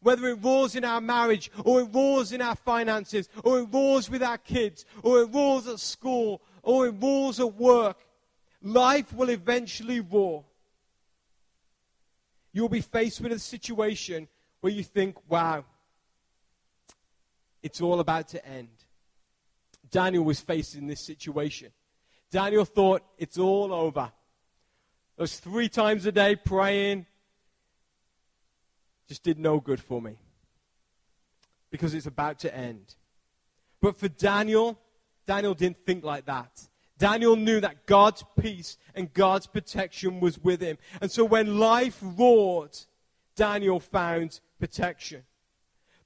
Whether 0.00 0.28
it 0.28 0.38
roars 0.42 0.74
in 0.74 0.84
our 0.84 1.00
marriage, 1.00 1.50
or 1.64 1.80
it 1.80 1.88
roars 1.92 2.32
in 2.32 2.42
our 2.42 2.56
finances, 2.56 3.28
or 3.44 3.60
it 3.60 3.68
roars 3.70 4.10
with 4.10 4.22
our 4.22 4.38
kids, 4.38 4.84
or 5.02 5.22
it 5.22 5.26
roars 5.26 5.68
at 5.68 5.78
school, 5.78 6.42
or 6.62 6.86
it 6.86 6.94
roars 7.00 7.38
at 7.38 7.54
work, 7.54 7.98
life 8.60 9.12
will 9.12 9.30
eventually 9.30 10.00
roar. 10.00 10.44
You'll 12.52 12.68
be 12.68 12.80
faced 12.80 13.20
with 13.20 13.32
a 13.32 13.38
situation 13.38 14.28
where 14.60 14.72
you 14.72 14.82
think, 14.82 15.16
wow, 15.28 15.64
it's 17.62 17.80
all 17.80 18.00
about 18.00 18.28
to 18.28 18.46
end. 18.46 18.68
Daniel 19.90 20.24
was 20.24 20.40
faced 20.40 20.74
in 20.74 20.86
this 20.86 21.00
situation. 21.00 21.70
Daniel 22.30 22.64
thought, 22.64 23.02
it's 23.18 23.38
all 23.38 23.72
over. 23.72 24.10
Those 25.16 25.38
three 25.38 25.68
times 25.68 26.06
a 26.06 26.12
day 26.12 26.34
praying 26.34 27.06
just 29.08 29.22
did 29.22 29.38
no 29.38 29.60
good 29.60 29.80
for 29.80 30.00
me 30.00 30.18
because 31.70 31.94
it's 31.94 32.06
about 32.06 32.38
to 32.40 32.54
end. 32.54 32.94
But 33.80 33.98
for 33.98 34.08
Daniel, 34.08 34.78
Daniel 35.26 35.54
didn't 35.54 35.84
think 35.84 36.04
like 36.04 36.26
that. 36.26 36.68
Daniel 36.98 37.34
knew 37.34 37.60
that 37.60 37.86
God's 37.86 38.24
peace 38.40 38.78
and 38.94 39.12
God's 39.12 39.46
protection 39.46 40.20
was 40.20 40.38
with 40.38 40.60
him. 40.60 40.78
And 41.00 41.10
so 41.10 41.24
when 41.24 41.58
life 41.58 41.98
roared, 42.00 42.78
Daniel 43.34 43.80
found 43.80 44.40
protection. 44.60 45.24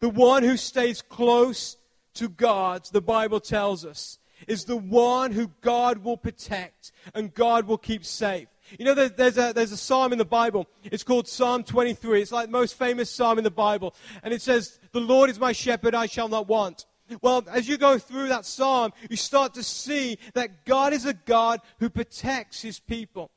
The 0.00 0.08
one 0.08 0.42
who 0.42 0.56
stays 0.56 1.02
close 1.02 1.76
to 2.14 2.28
God, 2.28 2.88
the 2.92 3.02
Bible 3.02 3.40
tells 3.40 3.84
us, 3.84 4.18
is 4.46 4.64
the 4.64 4.76
one 4.76 5.32
who 5.32 5.50
God 5.60 5.98
will 5.98 6.16
protect 6.16 6.92
and 7.14 7.34
God 7.34 7.66
will 7.66 7.78
keep 7.78 8.04
safe. 8.04 8.48
You 8.78 8.84
know, 8.84 8.94
there's 8.94 9.38
a, 9.38 9.52
there's 9.52 9.72
a 9.72 9.76
psalm 9.76 10.12
in 10.12 10.18
the 10.18 10.24
Bible. 10.24 10.66
It's 10.84 11.04
called 11.04 11.28
Psalm 11.28 11.62
23. 11.62 12.22
It's 12.22 12.32
like 12.32 12.46
the 12.46 12.52
most 12.52 12.74
famous 12.78 13.10
psalm 13.10 13.38
in 13.38 13.44
the 13.44 13.50
Bible. 13.50 13.94
And 14.22 14.34
it 14.34 14.42
says, 14.42 14.78
The 14.92 15.00
Lord 15.00 15.30
is 15.30 15.38
my 15.38 15.52
shepherd, 15.52 15.94
I 15.94 16.06
shall 16.06 16.28
not 16.28 16.48
want. 16.48 16.86
Well, 17.22 17.44
as 17.50 17.68
you 17.68 17.76
go 17.76 17.98
through 17.98 18.28
that 18.28 18.44
psalm, 18.44 18.92
you 19.08 19.16
start 19.16 19.54
to 19.54 19.62
see 19.62 20.18
that 20.34 20.64
God 20.64 20.92
is 20.92 21.06
a 21.06 21.14
God 21.14 21.60
who 21.78 21.88
protects 21.88 22.62
his 22.62 22.80
people. 22.80 23.30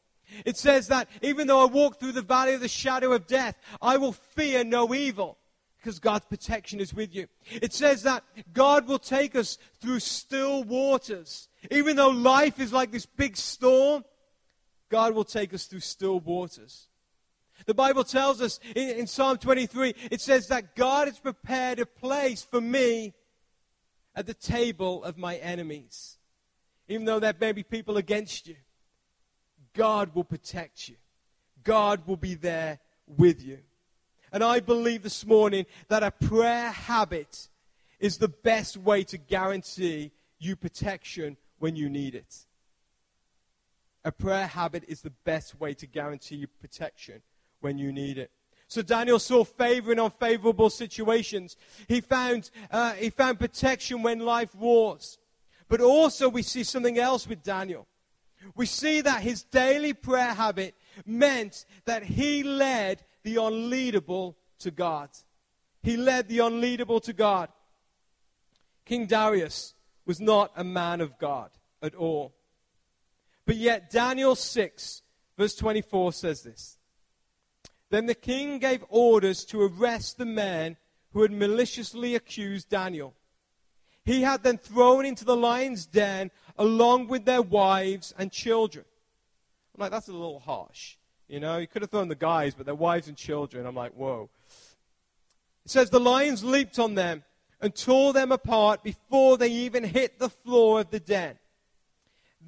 It 0.45 0.57
says 0.57 0.87
that 0.87 1.07
even 1.21 1.47
though 1.47 1.61
I 1.61 1.65
walk 1.65 1.99
through 1.99 2.13
the 2.13 2.21
valley 2.21 2.53
of 2.53 2.61
the 2.61 2.67
shadow 2.67 3.13
of 3.13 3.27
death, 3.27 3.55
I 3.81 3.97
will 3.97 4.13
fear 4.13 4.63
no 4.63 4.93
evil 4.93 5.37
because 5.77 5.99
God's 5.99 6.25
protection 6.25 6.79
is 6.79 6.93
with 6.93 7.15
you. 7.15 7.27
It 7.49 7.73
says 7.73 8.03
that 8.03 8.23
God 8.53 8.87
will 8.87 8.99
take 8.99 9.35
us 9.35 9.57
through 9.79 9.99
still 9.99 10.63
waters. 10.63 11.47
Even 11.71 11.95
though 11.95 12.09
life 12.09 12.59
is 12.59 12.73
like 12.73 12.91
this 12.91 13.05
big 13.05 13.37
storm, 13.37 14.03
God 14.89 15.13
will 15.13 15.23
take 15.23 15.53
us 15.53 15.65
through 15.65 15.81
still 15.81 16.19
waters. 16.19 16.87
The 17.65 17.73
Bible 17.73 18.03
tells 18.03 18.41
us 18.41 18.59
in, 18.75 18.89
in 18.89 19.07
Psalm 19.07 19.37
23, 19.37 19.93
it 20.11 20.21
says 20.21 20.47
that 20.47 20.75
God 20.75 21.07
has 21.07 21.19
prepared 21.19 21.79
a 21.79 21.85
place 21.85 22.41
for 22.41 22.61
me 22.61 23.13
at 24.15 24.25
the 24.25 24.33
table 24.33 25.03
of 25.03 25.17
my 25.17 25.35
enemies. 25.37 26.17
Even 26.87 27.05
though 27.05 27.19
there 27.19 27.35
may 27.39 27.51
be 27.51 27.63
people 27.63 27.97
against 27.97 28.47
you, 28.47 28.55
God 29.73 30.15
will 30.15 30.23
protect 30.23 30.89
you. 30.89 30.95
God 31.63 32.07
will 32.07 32.17
be 32.17 32.35
there 32.35 32.79
with 33.05 33.43
you. 33.43 33.59
And 34.31 34.43
I 34.43 34.59
believe 34.59 35.03
this 35.03 35.25
morning 35.25 35.65
that 35.87 36.03
a 36.03 36.11
prayer 36.11 36.71
habit 36.71 37.49
is 37.99 38.17
the 38.17 38.27
best 38.27 38.77
way 38.77 39.03
to 39.03 39.17
guarantee 39.17 40.11
you 40.39 40.55
protection 40.55 41.37
when 41.59 41.75
you 41.75 41.89
need 41.89 42.15
it. 42.15 42.45
A 44.05 44.11
prayer 44.11 44.47
habit 44.47 44.83
is 44.87 45.01
the 45.01 45.13
best 45.25 45.59
way 45.59 45.73
to 45.73 45.85
guarantee 45.85 46.35
you 46.35 46.47
protection 46.47 47.21
when 47.59 47.77
you 47.77 47.91
need 47.91 48.17
it. 48.17 48.31
So 48.67 48.81
Daniel 48.81 49.19
saw 49.19 49.43
favor 49.43 49.91
in 49.91 49.99
unfavorable 49.99 50.69
situations. 50.69 51.57
He 51.87 52.01
found, 52.01 52.51
uh, 52.71 52.93
he 52.93 53.09
found 53.09 53.39
protection 53.39 54.03
when 54.03 54.19
life 54.19 54.53
wars. 54.55 55.17
But 55.67 55.81
also, 55.81 56.29
we 56.29 56.43
see 56.43 56.63
something 56.63 56.97
else 56.97 57.27
with 57.27 57.43
Daniel. 57.43 57.87
We 58.55 58.65
see 58.65 59.01
that 59.01 59.21
his 59.21 59.43
daily 59.43 59.93
prayer 59.93 60.33
habit 60.33 60.75
meant 61.05 61.65
that 61.85 62.03
he 62.03 62.43
led 62.43 63.03
the 63.23 63.35
unleadable 63.35 64.35
to 64.59 64.71
God. 64.71 65.09
He 65.81 65.97
led 65.97 66.27
the 66.27 66.39
unleadable 66.39 67.01
to 67.03 67.13
God. 67.13 67.49
King 68.85 69.05
Darius 69.05 69.73
was 70.05 70.19
not 70.19 70.51
a 70.55 70.63
man 70.63 71.01
of 71.01 71.17
God 71.19 71.51
at 71.81 71.95
all. 71.95 72.33
But 73.49 73.57
yet, 73.57 73.89
Daniel 73.89 74.35
6, 74.35 75.01
verse 75.35 75.55
24 75.55 76.13
says 76.13 76.43
this 76.43 76.77
then 77.89 78.05
the 78.05 78.13
king 78.13 78.59
gave 78.59 78.85
orders 78.89 79.43
to 79.45 79.63
arrest 79.63 80.19
the 80.19 80.25
men 80.27 80.77
who 81.13 81.23
had 81.23 81.31
maliciously 81.31 82.13
accused 82.13 82.69
Daniel. 82.69 83.15
He 84.05 84.21
had 84.21 84.43
them 84.43 84.59
thrown 84.59 85.03
into 85.03 85.25
the 85.25 85.35
lion's 85.35 85.87
den 85.87 86.29
along 86.59 87.07
with 87.07 87.25
their 87.25 87.41
wives 87.41 88.13
and 88.19 88.31
children. 88.31 88.85
I'm 89.73 89.81
like, 89.81 89.89
that's 89.89 90.09
a 90.09 90.13
little 90.13 90.41
harsh. 90.41 90.97
You 91.27 91.39
know, 91.39 91.57
he 91.57 91.65
could 91.65 91.81
have 91.81 91.89
thrown 91.89 92.07
the 92.07 92.13
guys, 92.13 92.53
but 92.53 92.67
their 92.67 92.75
wives 92.75 93.07
and 93.07 93.17
children. 93.17 93.65
I'm 93.65 93.73
like, 93.73 93.93
whoa. 93.93 94.29
It 95.65 95.71
says 95.71 95.89
the 95.89 95.99
lions 95.99 96.43
leaped 96.43 96.77
on 96.77 96.93
them 96.93 97.23
and 97.59 97.73
tore 97.73 98.13
them 98.13 98.31
apart 98.31 98.83
before 98.83 99.37
they 99.39 99.49
even 99.49 99.85
hit 99.85 100.19
the 100.19 100.29
floor 100.29 100.81
of 100.81 100.91
the 100.91 100.99
den. 100.99 101.39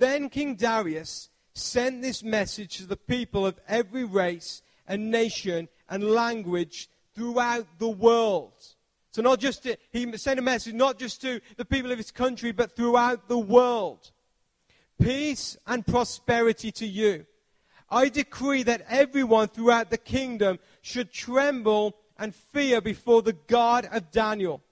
Then 0.02 0.30
King 0.30 0.56
Darius 0.56 1.30
sent 1.54 2.02
this 2.02 2.24
message 2.24 2.78
to 2.78 2.88
the 2.88 2.98
people 2.98 3.46
of 3.46 3.60
every 3.68 4.04
race 4.04 4.64
and 4.88 5.12
nation 5.12 5.70
and 5.88 6.04
language 6.04 6.90
throughout 7.14 7.68
the 7.78 7.88
world. 7.88 8.52
So 9.12 9.22
not 9.22 9.40
just 9.40 9.62
to, 9.62 9.78
he 9.92 10.18
sent 10.18 10.40
a 10.40 10.42
message 10.42 10.74
not 10.74 10.98
just 10.98 11.22
to 11.22 11.40
the 11.56 11.66
people 11.66 11.92
of 11.92 12.00
his 12.00 12.10
country, 12.10 12.52
but 12.52 12.76
throughout 12.76 13.28
the 13.28 13.38
world. 13.38 14.10
Peace 15.00 15.56
and 15.68 15.86
prosperity 15.86 16.72
to 16.72 16.88
you. 16.88 17.28
I 17.88 18.10
decree 18.10 18.64
that 18.64 18.84
everyone 18.90 19.50
throughout 19.50 19.92
the 19.92 20.00
kingdom 20.00 20.58
should 20.82 21.12
tremble 21.12 21.96
and 22.18 22.34
fear 22.34 22.82
before 22.82 23.22
the 23.22 23.38
God 23.46 23.88
of 23.92 24.10
Daniel. 24.10 24.64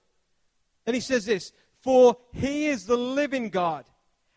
And 0.88 0.96
he 0.96 1.02
says 1.02 1.26
this, 1.26 1.52
for 1.82 2.18
he 2.34 2.66
is 2.66 2.88
the 2.88 2.98
living 2.98 3.52
God, 3.52 3.86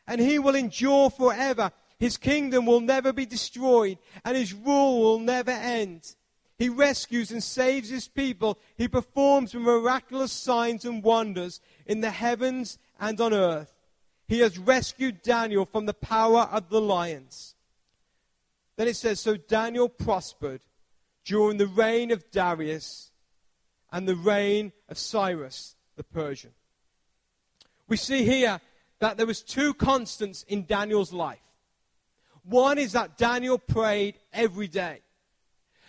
and 0.06 0.20
he 0.20 0.38
will 0.38 0.54
endure 0.54 1.10
forever. 1.10 1.70
His 1.98 2.16
kingdom 2.16 2.66
will 2.66 2.80
never 2.80 3.12
be 3.12 3.26
destroyed, 3.26 3.98
and 4.24 4.36
his 4.36 4.52
rule 4.52 5.00
will 5.00 5.18
never 5.18 5.52
end. 5.52 6.14
He 6.58 6.68
rescues 6.68 7.30
and 7.30 7.42
saves 7.42 7.88
his 7.88 8.08
people. 8.08 8.58
He 8.76 8.88
performs 8.88 9.54
miraculous 9.54 10.32
signs 10.32 10.84
and 10.84 11.02
wonders 11.02 11.60
in 11.86 12.00
the 12.00 12.10
heavens 12.10 12.78
and 13.00 13.20
on 13.20 13.32
earth. 13.32 13.74
He 14.28 14.40
has 14.40 14.58
rescued 14.58 15.22
Daniel 15.22 15.66
from 15.66 15.86
the 15.86 15.94
power 15.94 16.48
of 16.50 16.68
the 16.70 16.80
lions. 16.80 17.54
Then 18.76 18.88
it 18.88 18.96
says, 18.96 19.20
So 19.20 19.36
Daniel 19.36 19.88
prospered 19.88 20.60
during 21.24 21.58
the 21.58 21.66
reign 21.66 22.10
of 22.10 22.30
Darius 22.30 23.10
and 23.90 24.08
the 24.08 24.16
reign 24.16 24.72
of 24.88 24.98
Cyrus 24.98 25.76
the 25.96 26.04
Persian. 26.04 26.52
We 27.88 27.96
see 27.96 28.24
here 28.24 28.60
that 29.02 29.16
there 29.16 29.26
was 29.26 29.42
two 29.42 29.74
constants 29.74 30.44
in 30.46 30.64
Daniel's 30.64 31.12
life. 31.12 31.42
One 32.44 32.78
is 32.78 32.92
that 32.92 33.18
Daniel 33.18 33.58
prayed 33.58 34.14
every 34.32 34.68
day. 34.68 35.00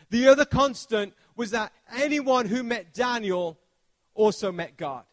The 0.10 0.30
other 0.30 0.46
constant 0.46 1.14
was 1.36 1.52
that 1.52 1.72
anyone 1.96 2.48
who 2.48 2.64
met 2.64 2.92
Daniel 2.92 3.60
also 4.16 4.52
met 4.52 4.78
God. 4.78 5.04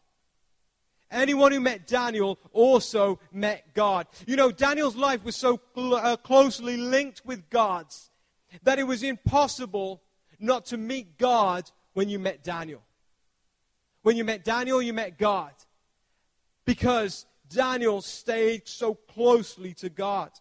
Anyone 1.11 1.51
who 1.51 1.59
met 1.59 1.85
Daniel 1.85 2.39
also 2.53 3.19
met 3.31 3.71
God. 3.75 4.07
You 4.25 4.35
know, 4.35 4.51
Daniel's 4.51 4.95
life 4.95 5.23
was 5.23 5.35
so 5.35 5.59
cl- 5.75 5.93
uh, 5.93 6.17
closely 6.17 6.77
linked 6.77 7.23
with 7.23 7.51
God's 7.51 8.09
that 8.63 8.79
it 8.79 8.87
was 8.87 9.03
impossible 9.03 10.01
not 10.39 10.65
to 10.65 10.77
meet 10.77 11.19
God 11.19 11.69
when 11.93 12.09
you 12.09 12.17
met 12.17 12.43
Daniel. 12.43 12.81
When 14.01 14.17
you 14.17 14.23
met 14.23 14.43
Daniel, 14.43 14.81
you 14.81 14.91
met 14.91 15.19
God. 15.19 15.51
Because 16.65 17.27
Daniel 17.53 18.01
stayed 18.01 18.67
so 18.67 18.95
closely 18.95 19.73
to 19.75 19.89
God. 19.89 20.31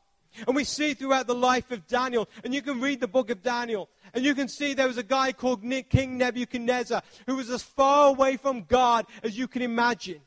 And 0.47 0.55
we 0.55 0.65
see 0.65 0.95
throughout 0.95 1.27
the 1.27 1.35
life 1.35 1.71
of 1.71 1.87
Daniel, 1.87 2.29
and 2.45 2.55
you 2.55 2.63
can 2.63 2.81
read 2.81 3.01
the 3.01 3.09
book 3.09 3.31
of 3.31 3.43
Daniel, 3.43 3.89
and 4.15 4.25
you 4.25 4.35
can 4.35 4.49
see 4.49 4.75
there 4.75 4.87
was 4.87 4.97
a 4.97 5.03
guy 5.03 5.33
called 5.33 5.63
King 5.91 6.19
Nebuchadnezzar 6.19 7.03
who 7.27 7.37
was 7.37 7.51
as 7.51 7.63
far 7.63 8.09
away 8.11 8.37
from 8.37 8.63
God 8.63 9.07
as 9.23 9.37
you 9.37 9.49
can 9.49 9.63
imagine. 9.63 10.21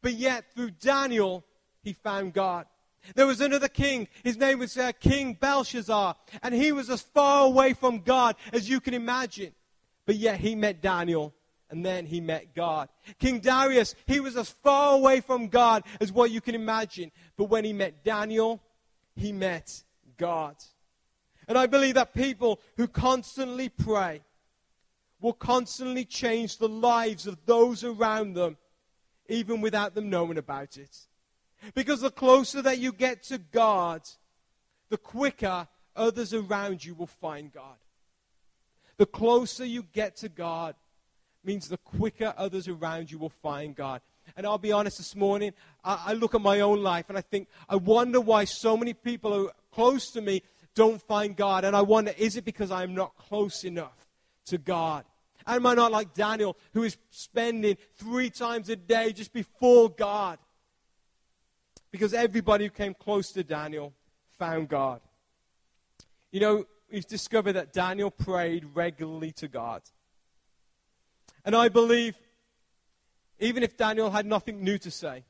But 0.00 0.14
yet, 0.14 0.52
through 0.54 0.72
Daniel, 0.72 1.44
he 1.82 1.92
found 1.92 2.32
God. 2.32 2.66
There 3.14 3.26
was 3.26 3.40
another 3.40 3.68
king. 3.68 4.08
His 4.22 4.36
name 4.36 4.60
was 4.60 4.76
uh, 4.76 4.92
King 4.92 5.34
Belshazzar. 5.34 6.16
And 6.42 6.54
he 6.54 6.72
was 6.72 6.88
as 6.88 7.02
far 7.02 7.46
away 7.46 7.72
from 7.72 8.00
God 8.00 8.36
as 8.52 8.68
you 8.68 8.80
can 8.80 8.94
imagine. 8.94 9.52
But 10.06 10.16
yet 10.16 10.40
he 10.40 10.54
met 10.54 10.80
Daniel. 10.80 11.34
And 11.72 11.84
then 11.86 12.04
he 12.04 12.20
met 12.20 12.54
God. 12.54 12.90
King 13.18 13.40
Darius, 13.40 13.94
he 14.06 14.20
was 14.20 14.36
as 14.36 14.50
far 14.50 14.94
away 14.94 15.20
from 15.22 15.48
God 15.48 15.84
as 16.02 16.12
what 16.12 16.30
you 16.30 16.42
can 16.42 16.54
imagine. 16.54 17.10
But 17.38 17.46
when 17.46 17.64
he 17.64 17.72
met 17.72 18.04
Daniel, 18.04 18.60
he 19.16 19.32
met 19.32 19.82
God. 20.18 20.54
And 21.48 21.56
I 21.56 21.66
believe 21.66 21.94
that 21.94 22.12
people 22.12 22.60
who 22.76 22.86
constantly 22.86 23.70
pray 23.70 24.20
will 25.18 25.32
constantly 25.32 26.04
change 26.04 26.58
the 26.58 26.68
lives 26.68 27.26
of 27.26 27.38
those 27.46 27.84
around 27.84 28.34
them, 28.34 28.58
even 29.30 29.62
without 29.62 29.94
them 29.94 30.10
knowing 30.10 30.36
about 30.36 30.76
it. 30.76 30.94
Because 31.74 32.02
the 32.02 32.10
closer 32.10 32.60
that 32.60 32.80
you 32.80 32.92
get 32.92 33.22
to 33.24 33.38
God, 33.38 34.02
the 34.90 34.98
quicker 34.98 35.66
others 35.96 36.34
around 36.34 36.84
you 36.84 36.94
will 36.94 37.06
find 37.06 37.50
God. 37.50 37.78
The 38.98 39.06
closer 39.06 39.64
you 39.64 39.84
get 39.84 40.16
to 40.16 40.28
God 40.28 40.74
means 41.44 41.68
the 41.68 41.78
quicker 41.78 42.34
others 42.36 42.68
around 42.68 43.10
you 43.10 43.18
will 43.18 43.32
find 43.42 43.74
God. 43.74 44.00
And 44.36 44.46
I'll 44.46 44.58
be 44.58 44.72
honest 44.72 44.98
this 44.98 45.16
morning, 45.16 45.52
I, 45.84 46.02
I 46.06 46.12
look 46.14 46.34
at 46.34 46.40
my 46.40 46.60
own 46.60 46.82
life 46.82 47.06
and 47.08 47.18
I 47.18 47.20
think, 47.20 47.48
I 47.68 47.76
wonder 47.76 48.20
why 48.20 48.44
so 48.44 48.76
many 48.76 48.94
people 48.94 49.32
who 49.32 49.48
are 49.48 49.54
close 49.72 50.10
to 50.12 50.20
me 50.20 50.42
don't 50.74 51.02
find 51.02 51.36
God. 51.36 51.64
And 51.64 51.76
I 51.76 51.82
wonder, 51.82 52.12
is 52.16 52.36
it 52.36 52.44
because 52.44 52.70
I'm 52.70 52.94
not 52.94 53.16
close 53.16 53.64
enough 53.64 54.06
to 54.46 54.58
God? 54.58 55.04
Am 55.46 55.66
I 55.66 55.74
not 55.74 55.90
like 55.90 56.14
Daniel, 56.14 56.56
who 56.72 56.84
is 56.84 56.96
spending 57.10 57.76
three 57.96 58.30
times 58.30 58.68
a 58.68 58.76
day 58.76 59.12
just 59.12 59.32
before 59.32 59.90
God? 59.90 60.38
Because 61.90 62.14
everybody 62.14 62.64
who 62.64 62.70
came 62.70 62.94
close 62.94 63.32
to 63.32 63.42
Daniel 63.42 63.92
found 64.38 64.68
God. 64.68 65.00
You 66.30 66.40
know, 66.40 66.64
we've 66.90 67.06
discovered 67.06 67.54
that 67.54 67.72
Daniel 67.72 68.10
prayed 68.10 68.64
regularly 68.72 69.32
to 69.32 69.48
God. 69.48 69.82
And 71.44 71.56
I 71.56 71.68
believe, 71.68 72.16
even 73.40 73.62
if 73.62 73.76
Daniel 73.76 74.10
had 74.10 74.26
nothing 74.26 74.62
new 74.62 74.78
to 74.78 74.90
say, 74.90 75.24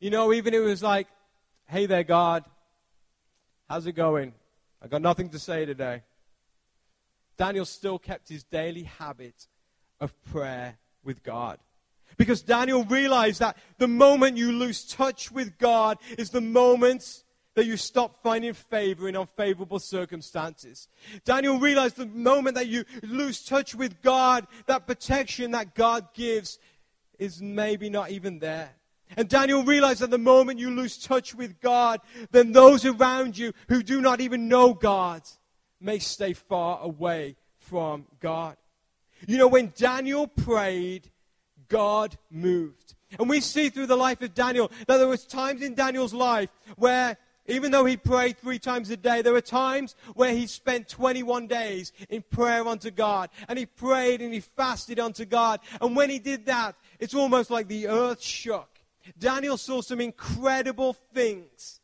you 0.00 0.10
know, 0.10 0.32
even 0.32 0.54
if 0.54 0.60
it 0.60 0.64
was 0.64 0.82
like, 0.82 1.06
hey 1.68 1.86
there, 1.86 2.02
God, 2.02 2.44
how's 3.68 3.86
it 3.86 3.92
going? 3.92 4.32
I 4.82 4.88
got 4.88 5.02
nothing 5.02 5.28
to 5.30 5.38
say 5.38 5.66
today. 5.66 6.02
Daniel 7.36 7.64
still 7.64 7.98
kept 7.98 8.28
his 8.28 8.44
daily 8.44 8.84
habit 8.84 9.46
of 10.00 10.12
prayer 10.24 10.78
with 11.04 11.22
God. 11.22 11.58
Because 12.16 12.42
Daniel 12.42 12.84
realized 12.84 13.40
that 13.40 13.56
the 13.78 13.88
moment 13.88 14.36
you 14.36 14.52
lose 14.52 14.84
touch 14.84 15.30
with 15.30 15.56
God 15.58 15.98
is 16.18 16.30
the 16.30 16.40
moment 16.40 17.22
that 17.60 17.66
you 17.66 17.76
stop 17.76 18.22
finding 18.22 18.54
favor 18.54 19.06
in 19.06 19.14
unfavorable 19.14 19.78
circumstances. 19.78 20.88
Daniel 21.26 21.58
realized 21.58 21.96
the 21.96 22.06
moment 22.06 22.54
that 22.54 22.68
you 22.68 22.86
lose 23.02 23.44
touch 23.44 23.74
with 23.74 24.00
God, 24.00 24.46
that 24.64 24.86
protection 24.86 25.50
that 25.50 25.74
God 25.74 26.14
gives 26.14 26.58
is 27.18 27.42
maybe 27.42 27.90
not 27.90 28.12
even 28.12 28.38
there. 28.38 28.70
And 29.14 29.28
Daniel 29.28 29.62
realized 29.62 30.00
that 30.00 30.10
the 30.10 30.16
moment 30.16 30.58
you 30.58 30.70
lose 30.70 30.96
touch 30.96 31.34
with 31.34 31.60
God, 31.60 32.00
then 32.30 32.52
those 32.52 32.86
around 32.86 33.36
you 33.36 33.52
who 33.68 33.82
do 33.82 34.00
not 34.00 34.22
even 34.22 34.48
know 34.48 34.72
God 34.72 35.20
may 35.82 35.98
stay 35.98 36.32
far 36.32 36.80
away 36.80 37.36
from 37.58 38.06
God. 38.20 38.56
You 39.28 39.36
know, 39.36 39.48
when 39.48 39.74
Daniel 39.76 40.26
prayed, 40.26 41.10
God 41.68 42.16
moved. 42.30 42.94
And 43.18 43.28
we 43.28 43.40
see 43.40 43.68
through 43.68 43.88
the 43.88 43.96
life 43.96 44.22
of 44.22 44.32
Daniel 44.32 44.70
that 44.86 44.96
there 44.96 45.08
was 45.08 45.26
times 45.26 45.60
in 45.60 45.74
Daniel's 45.74 46.14
life 46.14 46.48
where 46.76 47.18
even 47.46 47.72
though 47.72 47.84
he 47.84 47.96
prayed 47.96 48.38
three 48.38 48.58
times 48.58 48.90
a 48.90 48.96
day, 48.96 49.22
there 49.22 49.32
were 49.32 49.40
times 49.40 49.96
where 50.14 50.32
he 50.34 50.46
spent 50.46 50.88
21 50.88 51.46
days 51.46 51.92
in 52.08 52.22
prayer 52.22 52.66
unto 52.66 52.90
God. 52.90 53.30
And 53.48 53.58
he 53.58 53.66
prayed 53.66 54.20
and 54.20 54.32
he 54.32 54.40
fasted 54.40 55.00
unto 55.00 55.24
God. 55.24 55.60
And 55.80 55.96
when 55.96 56.10
he 56.10 56.18
did 56.18 56.46
that, 56.46 56.76
it's 56.98 57.14
almost 57.14 57.50
like 57.50 57.66
the 57.66 57.88
earth 57.88 58.22
shook. 58.22 58.68
Daniel 59.18 59.56
saw 59.56 59.80
some 59.80 60.00
incredible 60.00 60.92
things 60.92 61.80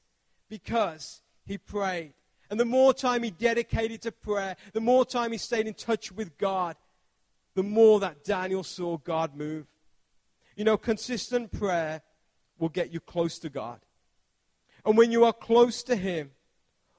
because 0.49 1.23
he 1.45 1.59
prayed. 1.59 2.13
And 2.51 2.61
the 2.61 2.65
more 2.65 2.95
time 2.95 3.23
he 3.23 3.31
dedicated 3.31 4.03
to 4.03 4.13
prayer, 4.13 4.57
the 4.73 4.81
more 4.81 5.05
time 5.05 5.33
he 5.33 5.39
stayed 5.39 5.67
in 5.67 5.75
touch 5.75 6.13
with 6.13 6.37
God, 6.39 6.77
the 7.55 7.63
more 7.63 7.99
that 8.01 8.23
Daniel 8.23 8.63
saw 8.63 8.99
God 8.99 9.35
move. 9.35 9.67
You 10.55 10.65
know, 10.65 10.77
consistent 10.77 11.51
prayer 11.51 12.03
will 12.59 12.69
get 12.69 12.93
you 12.93 13.01
close 13.01 13.39
to 13.41 13.49
God. 13.49 13.81
And 14.87 14.97
when 14.97 15.11
you 15.11 15.25
are 15.25 15.33
close 15.33 15.83
to 15.83 15.97
Him, 15.97 16.31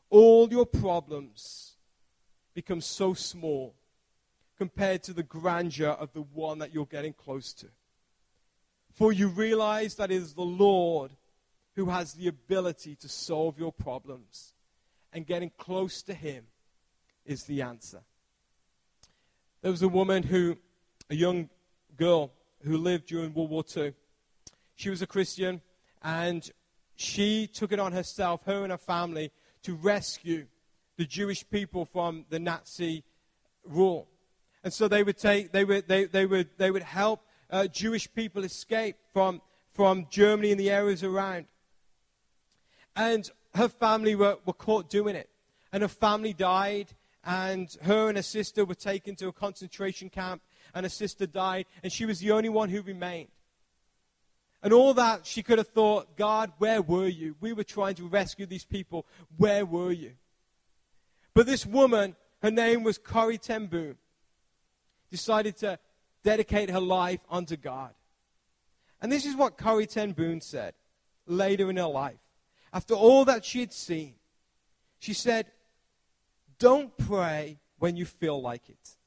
all 0.10 0.50
your 0.52 0.66
problems 0.66 1.78
become 2.54 2.82
so 2.82 3.14
small 3.14 3.76
compared 4.58 5.04
to 5.04 5.14
the 5.14 5.24
grandeur 5.24 5.92
of 5.92 6.12
the 6.12 6.22
one 6.22 6.60
that 6.60 6.74
you're 6.74 6.86
getting 6.86 7.14
close 7.14 7.54
to. 7.54 7.68
For 8.94 9.14
you 9.14 9.30
realize 9.30 9.96
that 9.96 10.12
it 10.12 10.16
is 10.16 10.34
the 10.34 10.42
Lord 10.42 11.12
who 11.76 11.86
has 11.86 12.14
the 12.14 12.28
ability 12.28 12.96
to 12.96 13.08
solve 13.08 13.58
your 13.58 13.72
problems. 13.72 14.54
And 15.14 15.26
getting 15.26 15.52
close 15.58 16.02
to 16.04 16.14
Him 16.14 16.46
is 17.26 17.44
the 17.44 17.62
answer. 17.62 18.02
There 19.62 19.72
was 19.72 19.82
a 19.82 19.88
woman 19.88 20.24
who, 20.24 20.58
a 21.10 21.16
young 21.16 21.50
girl, 21.96 22.34
who 22.64 22.78
lived 22.78 23.06
during 23.06 23.34
World 23.34 23.50
War 23.50 23.64
II. 23.76 23.94
She 24.76 24.90
was 24.90 25.02
a 25.02 25.08
Christian, 25.08 25.62
and 26.04 26.52
she 26.98 27.48
took 27.48 27.72
it 27.72 27.80
on 27.80 27.94
herself, 27.94 28.44
her 28.46 28.64
and 28.64 28.72
her 28.72 28.78
family, 28.78 29.32
to 29.64 29.76
rescue 29.76 30.48
the 30.98 31.06
Jewish 31.06 31.48
people 31.50 31.86
from 31.86 32.26
the 32.30 32.40
Nazi 32.40 33.04
rule. 33.64 34.10
And 34.64 34.74
so 34.74 34.88
they 34.88 35.04
would 35.04 35.18
take, 35.18 35.54
they 35.54 35.64
would, 35.64 35.88
they, 35.88 36.06
they 36.06 36.26
would, 36.26 36.50
they 36.58 36.72
would 36.72 36.84
help 36.84 37.22
uh, 37.50 37.68
Jewish 37.68 38.14
people 38.14 38.44
escape 38.44 38.98
from, 39.14 39.42
from 39.74 40.08
Germany 40.10 40.52
and 40.52 40.60
the 40.60 40.72
areas 40.72 41.04
around. 41.04 41.46
And 42.96 43.30
her 43.56 43.70
family 43.70 44.16
were, 44.16 44.38
were 44.46 44.54
caught 44.54 44.90
doing 44.90 45.16
it. 45.16 45.30
And 45.72 45.84
her 45.84 45.88
family 45.88 46.34
died, 46.34 46.88
and 47.24 47.76
her 47.84 48.10
and 48.10 48.18
her 48.18 48.24
sister 48.24 48.66
were 48.66 48.76
taken 48.76 49.16
to 49.18 49.28
a 49.28 49.34
concentration 49.34 50.10
camp 50.10 50.42
and 50.74 50.86
her 50.86 50.90
sister 50.90 51.26
died, 51.26 51.66
and 51.84 51.92
she 51.92 52.06
was 52.06 52.20
the 52.20 52.32
only 52.32 52.50
one 52.50 52.70
who 52.70 52.82
remained. 52.82 53.30
And 54.64 54.74
all 54.74 54.94
that 54.96 55.26
she 55.26 55.44
could 55.44 55.60
have 55.60 55.68
thought, 55.68 56.18
God, 56.18 56.52
where 56.58 56.82
were 56.82 57.08
you? 57.08 57.36
We 57.40 57.54
were 57.54 57.64
trying 57.64 57.96
to 57.96 58.08
rescue 58.08 58.46
these 58.46 58.66
people. 58.66 59.06
Where 59.38 59.66
were 59.66 59.92
you? 59.92 60.14
But 61.34 61.46
this 61.46 61.66
woman, 61.66 62.16
her 62.42 62.52
name 62.52 62.84
was 62.84 62.98
Corrie 62.98 63.38
ten 63.38 63.68
Boom, 63.68 63.98
decided 65.12 65.58
to 65.58 65.78
dedicate 66.24 66.70
her 66.72 66.80
life 66.80 67.20
unto 67.30 67.56
God. 67.56 67.94
And 69.02 69.12
this 69.12 69.26
is 69.26 69.36
what 69.36 69.58
Corrie 69.58 69.86
ten 69.86 70.14
Boom 70.14 70.42
said 70.42 70.74
later 71.28 71.70
in 71.70 71.78
her 71.78 71.86
life. 71.86 72.18
After 72.74 72.96
all 72.96 73.26
that 73.26 73.46
she 73.46 73.60
had 73.60 73.74
seen, 73.74 74.16
she 75.00 75.14
said, 75.14 75.46
Don't 76.58 76.98
pray 76.98 77.60
when 77.78 77.96
you 77.96 78.06
feel 78.06 78.42
like 78.42 78.70
it. 78.70 78.98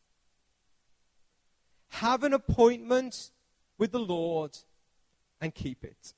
Have 1.88 2.22
an 2.22 2.32
appointment 2.32 3.30
with 3.76 3.90
the 3.90 3.98
Lord 3.98 4.56
and 5.40 5.54
keep 5.54 5.84
it. 5.84 6.14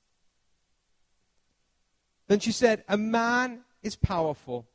Then 2.27 2.39
she 2.39 2.51
said, 2.51 2.83
A 2.87 2.97
man 2.97 3.61
is 3.81 3.95
powerful 3.95 4.67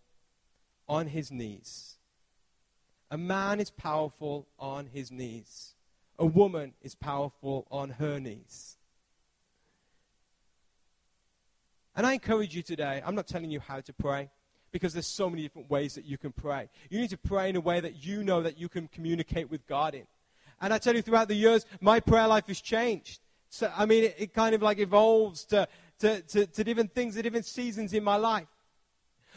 on 0.88 1.06
his 1.08 1.30
knees. 1.30 1.96
A 3.10 3.18
man 3.18 3.60
is 3.60 3.70
powerful 3.70 4.46
on 4.58 4.86
his 4.86 5.10
knees. 5.10 5.74
A 6.18 6.26
woman 6.26 6.74
is 6.82 6.94
powerful 6.94 7.66
on 7.70 7.90
her 7.90 8.18
knees. 8.20 8.76
And 11.96 12.06
I 12.06 12.12
encourage 12.12 12.54
you 12.54 12.62
today, 12.62 13.02
I'm 13.04 13.14
not 13.14 13.26
telling 13.26 13.50
you 13.50 13.60
how 13.60 13.80
to 13.80 13.92
pray 13.92 14.30
because 14.70 14.92
there's 14.92 15.06
so 15.06 15.30
many 15.30 15.42
different 15.42 15.70
ways 15.70 15.94
that 15.94 16.04
you 16.04 16.18
can 16.18 16.32
pray. 16.32 16.68
You 16.90 17.00
need 17.00 17.10
to 17.10 17.16
pray 17.16 17.48
in 17.48 17.56
a 17.56 17.60
way 17.60 17.80
that 17.80 18.04
you 18.04 18.22
know 18.22 18.42
that 18.42 18.58
you 18.58 18.68
can 18.68 18.88
communicate 18.88 19.50
with 19.50 19.66
God 19.66 19.94
in. 19.94 20.06
And 20.60 20.74
I 20.74 20.78
tell 20.78 20.94
you, 20.94 21.02
throughout 21.02 21.28
the 21.28 21.34
years, 21.34 21.64
my 21.80 22.00
prayer 22.00 22.26
life 22.26 22.46
has 22.48 22.60
changed. 22.60 23.20
So, 23.50 23.72
I 23.76 23.86
mean, 23.86 24.04
it, 24.04 24.16
it 24.18 24.34
kind 24.34 24.54
of 24.54 24.62
like 24.62 24.78
evolves 24.78 25.44
to, 25.46 25.68
to, 26.00 26.20
to, 26.22 26.46
to 26.46 26.64
different 26.64 26.94
things 26.94 27.16
at 27.16 27.24
different 27.24 27.46
seasons 27.46 27.92
in 27.92 28.04
my 28.04 28.16
life. 28.16 28.46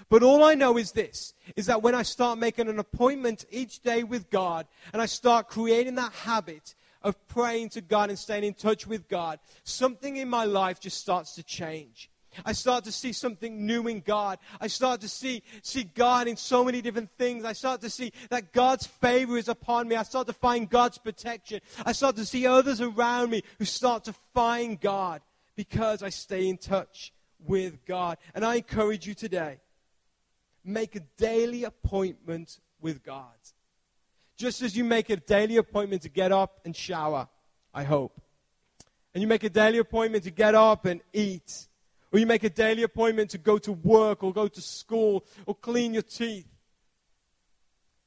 But 0.09 0.23
all 0.23 0.43
I 0.43 0.55
know 0.55 0.77
is 0.77 0.91
this 0.91 1.33
is 1.55 1.67
that 1.67 1.81
when 1.81 1.95
I 1.95 2.03
start 2.03 2.39
making 2.39 2.67
an 2.67 2.79
appointment 2.79 3.45
each 3.49 3.81
day 3.81 4.03
with 4.03 4.29
God 4.29 4.67
and 4.93 5.01
I 5.01 5.05
start 5.05 5.47
creating 5.47 5.95
that 5.95 6.11
habit 6.13 6.75
of 7.01 7.27
praying 7.27 7.69
to 7.69 7.81
God 7.81 8.09
and 8.09 8.19
staying 8.19 8.43
in 8.43 8.53
touch 8.53 8.85
with 8.85 9.07
God, 9.07 9.39
something 9.63 10.17
in 10.17 10.29
my 10.29 10.45
life 10.45 10.79
just 10.79 10.99
starts 10.99 11.35
to 11.35 11.43
change. 11.43 12.10
I 12.45 12.53
start 12.53 12.83
to 12.85 12.91
see 12.91 13.13
something 13.13 13.65
new 13.65 13.87
in 13.87 14.01
God. 14.01 14.39
I 14.59 14.67
start 14.67 15.01
to 15.01 15.07
see, 15.07 15.43
see 15.61 15.83
God 15.83 16.27
in 16.27 16.37
so 16.37 16.63
many 16.63 16.81
different 16.81 17.09
things. 17.17 17.45
I 17.45 17.53
start 17.53 17.81
to 17.81 17.89
see 17.89 18.11
that 18.29 18.53
God's 18.53 18.85
favor 18.85 19.37
is 19.37 19.47
upon 19.47 19.87
me. 19.87 19.95
I 19.95 20.03
start 20.03 20.27
to 20.27 20.33
find 20.33 20.69
God's 20.69 20.97
protection. 20.97 21.61
I 21.85 21.91
start 21.91 22.15
to 22.17 22.25
see 22.25 22.47
others 22.47 22.81
around 22.81 23.29
me 23.29 23.43
who 23.59 23.65
start 23.65 24.05
to 24.05 24.13
find 24.33 24.79
God 24.79 25.21
because 25.55 26.03
I 26.03 26.09
stay 26.09 26.47
in 26.47 26.57
touch 26.57 27.13
with 27.45 27.85
God. 27.85 28.17
And 28.33 28.45
I 28.45 28.55
encourage 28.55 29.07
you 29.07 29.13
today 29.13 29.59
make 30.63 30.95
a 30.95 31.01
daily 31.17 31.63
appointment 31.63 32.59
with 32.79 33.03
God. 33.03 33.25
Just 34.37 34.61
as 34.61 34.75
you 34.75 34.83
make 34.83 35.09
a 35.09 35.17
daily 35.17 35.57
appointment 35.57 36.01
to 36.03 36.09
get 36.09 36.31
up 36.31 36.61
and 36.65 36.75
shower, 36.75 37.27
I 37.73 37.83
hope. 37.83 38.19
And 39.13 39.21
you 39.21 39.27
make 39.27 39.43
a 39.43 39.49
daily 39.49 39.77
appointment 39.77 40.23
to 40.23 40.31
get 40.31 40.55
up 40.55 40.85
and 40.85 41.01
eat. 41.13 41.67
Or 42.11 42.19
you 42.19 42.25
make 42.25 42.43
a 42.43 42.49
daily 42.49 42.83
appointment 42.83 43.29
to 43.31 43.37
go 43.37 43.57
to 43.59 43.71
work 43.71 44.23
or 44.23 44.33
go 44.33 44.47
to 44.47 44.61
school 44.61 45.25
or 45.45 45.55
clean 45.55 45.93
your 45.93 46.03
teeth. 46.03 46.47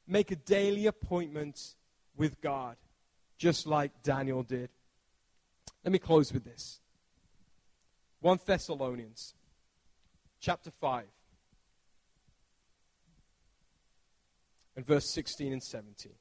Make 0.07 0.31
a 0.31 0.37
daily 0.37 0.87
appointment 0.87 1.75
with 2.17 2.41
God, 2.41 2.77
just 3.39 3.67
like 3.67 4.03
Daniel 4.03 4.43
did. 4.43 4.69
Let 5.83 5.93
me 5.93 5.99
close 5.99 6.33
with 6.33 6.45
this 6.45 6.81
1 8.21 8.39
Thessalonians 8.47 9.35
chapter 10.41 10.71
5. 10.71 11.05
and 14.77 14.85
verse 14.85 15.09
16 15.11 15.53
and 15.53 15.63
17. 15.63 16.13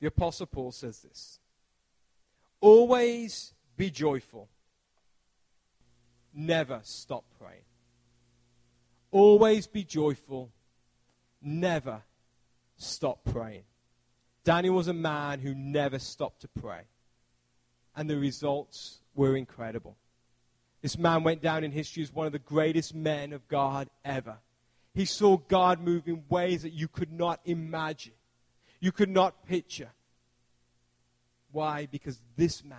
The 0.00 0.06
Apostle 0.06 0.46
Paul 0.46 0.72
says 0.72 1.00
this 1.00 1.38
Always 2.60 3.52
be 3.76 3.90
joyful, 3.90 4.48
never 6.34 6.80
stop 6.82 7.24
praying. 7.38 7.62
Always 9.10 9.66
be 9.66 9.84
joyful, 9.84 10.50
never 11.40 12.02
stop 12.76 13.24
praying. 13.24 13.64
Daniel 14.42 14.74
was 14.74 14.88
a 14.88 14.94
man 14.94 15.40
who 15.40 15.54
never 15.54 15.98
stopped 15.98 16.40
to 16.42 16.48
pray, 16.48 16.82
and 17.96 18.10
the 18.10 18.18
results 18.18 18.98
were 19.14 19.36
incredible. 19.36 19.96
This 20.82 20.98
man 20.98 21.22
went 21.22 21.40
down 21.40 21.64
in 21.64 21.72
history 21.72 22.02
as 22.02 22.12
one 22.12 22.26
of 22.26 22.32
the 22.32 22.38
greatest 22.38 22.94
men 22.94 23.32
of 23.32 23.48
God 23.48 23.88
ever. 24.04 24.36
He 24.92 25.06
saw 25.06 25.38
God 25.38 25.80
move 25.80 26.06
in 26.06 26.24
ways 26.28 26.62
that 26.62 26.74
you 26.74 26.88
could 26.88 27.10
not 27.10 27.40
imagine, 27.44 28.12
you 28.80 28.92
could 28.92 29.08
not 29.08 29.46
picture. 29.46 29.90
Why? 31.52 31.86
Because 31.86 32.20
this 32.36 32.64
man 32.64 32.78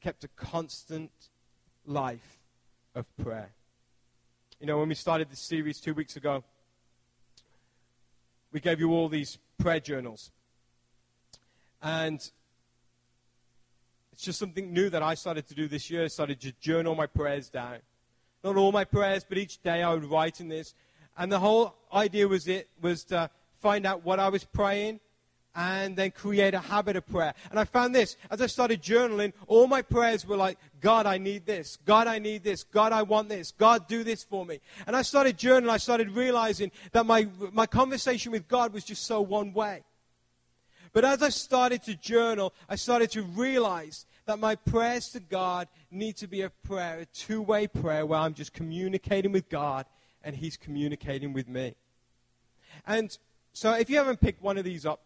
kept 0.00 0.24
a 0.24 0.28
constant 0.28 1.10
life 1.86 2.42
of 2.94 3.06
prayer. 3.16 3.50
You 4.60 4.66
know, 4.66 4.78
when 4.78 4.88
we 4.88 4.94
started 4.94 5.30
this 5.30 5.40
series 5.40 5.80
two 5.80 5.94
weeks 5.94 6.16
ago, 6.16 6.44
we 8.52 8.60
gave 8.60 8.80
you 8.80 8.90
all 8.92 9.08
these 9.08 9.38
prayer 9.58 9.80
journals. 9.80 10.30
And 11.82 12.16
it's 14.12 14.22
just 14.22 14.38
something 14.38 14.72
new 14.72 14.90
that 14.90 15.02
I 15.02 15.14
started 15.14 15.46
to 15.48 15.54
do 15.54 15.66
this 15.66 15.90
year. 15.90 16.04
I 16.04 16.08
started 16.08 16.40
to 16.40 16.52
journal 16.60 16.94
my 16.94 17.06
prayers 17.06 17.48
down. 17.48 17.78
Not 18.44 18.56
all 18.56 18.72
my 18.72 18.84
prayers, 18.84 19.24
but 19.26 19.38
each 19.38 19.62
day 19.62 19.82
I 19.82 19.94
would 19.94 20.04
write 20.04 20.40
in 20.40 20.48
this. 20.48 20.74
And 21.16 21.30
the 21.30 21.38
whole 21.38 21.74
idea 21.92 22.28
was 22.28 22.48
it 22.48 22.68
was 22.80 23.04
to 23.04 23.30
find 23.60 23.86
out 23.86 24.04
what 24.04 24.18
I 24.18 24.28
was 24.28 24.44
praying 24.44 25.00
and 25.54 25.96
then 25.96 26.10
create 26.10 26.54
a 26.54 26.60
habit 26.60 26.96
of 26.96 27.06
prayer. 27.06 27.34
And 27.50 27.58
I 27.58 27.64
found 27.64 27.94
this 27.94 28.16
as 28.30 28.40
I 28.40 28.46
started 28.46 28.82
journaling, 28.82 29.32
all 29.46 29.66
my 29.66 29.82
prayers 29.82 30.26
were 30.26 30.36
like, 30.36 30.58
God, 30.80 31.06
I 31.06 31.18
need 31.18 31.46
this. 31.46 31.78
God, 31.84 32.06
I 32.06 32.18
need 32.18 32.44
this. 32.44 32.62
God, 32.62 32.92
I 32.92 33.02
want 33.02 33.28
this. 33.28 33.52
God, 33.52 33.88
do 33.88 34.04
this 34.04 34.22
for 34.22 34.46
me. 34.46 34.60
And 34.86 34.94
I 34.94 35.02
started 35.02 35.36
journaling. 35.36 35.70
I 35.70 35.78
started 35.78 36.10
realizing 36.10 36.70
that 36.92 37.04
my, 37.04 37.26
my 37.52 37.66
conversation 37.66 38.32
with 38.32 38.46
God 38.48 38.72
was 38.72 38.84
just 38.84 39.04
so 39.04 39.20
one 39.20 39.52
way. 39.52 39.82
But 40.92 41.04
as 41.04 41.22
I 41.22 41.28
started 41.28 41.82
to 41.84 41.94
journal, 41.94 42.52
I 42.68 42.76
started 42.76 43.10
to 43.12 43.22
realize 43.22 44.06
that 44.26 44.38
my 44.38 44.54
prayers 44.54 45.10
to 45.10 45.20
God 45.20 45.68
need 45.90 46.16
to 46.16 46.26
be 46.26 46.42
a 46.42 46.50
prayer, 46.50 47.00
a 47.00 47.06
two 47.06 47.42
way 47.42 47.66
prayer 47.66 48.06
where 48.06 48.18
I'm 48.18 48.34
just 48.34 48.52
communicating 48.52 49.32
with 49.32 49.48
God 49.48 49.86
and 50.22 50.36
He's 50.36 50.56
communicating 50.56 51.32
with 51.32 51.48
me. 51.48 51.74
And 52.86 53.16
so 53.52 53.72
if 53.72 53.90
you 53.90 53.96
haven't 53.96 54.20
picked 54.20 54.42
one 54.42 54.58
of 54.58 54.64
these 54.64 54.86
up, 54.86 55.00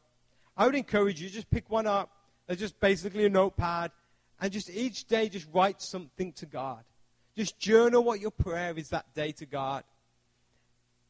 I 0.57 0.67
would 0.67 0.75
encourage 0.75 1.21
you 1.21 1.29
just 1.29 1.51
pick 1.51 1.69
one 1.71 1.87
up. 1.87 2.11
It's 2.49 2.61
just 2.61 2.79
basically 2.81 3.25
a 3.25 3.31
notepad 3.31 3.91
and 4.41 4.53
just 4.53 4.71
each 4.71 5.07
day 5.07 5.29
just 5.29 5.47
write 5.53 5.81
something 5.81 6.33
to 6.35 6.47
God. 6.47 6.85
Just 7.37 7.59
journal 7.59 8.05
what 8.05 8.21
your 8.21 8.31
prayer 8.31 8.75
is 8.77 8.91
that 8.91 9.13
day 9.15 9.33
to 9.33 9.47
God. 9.47 9.85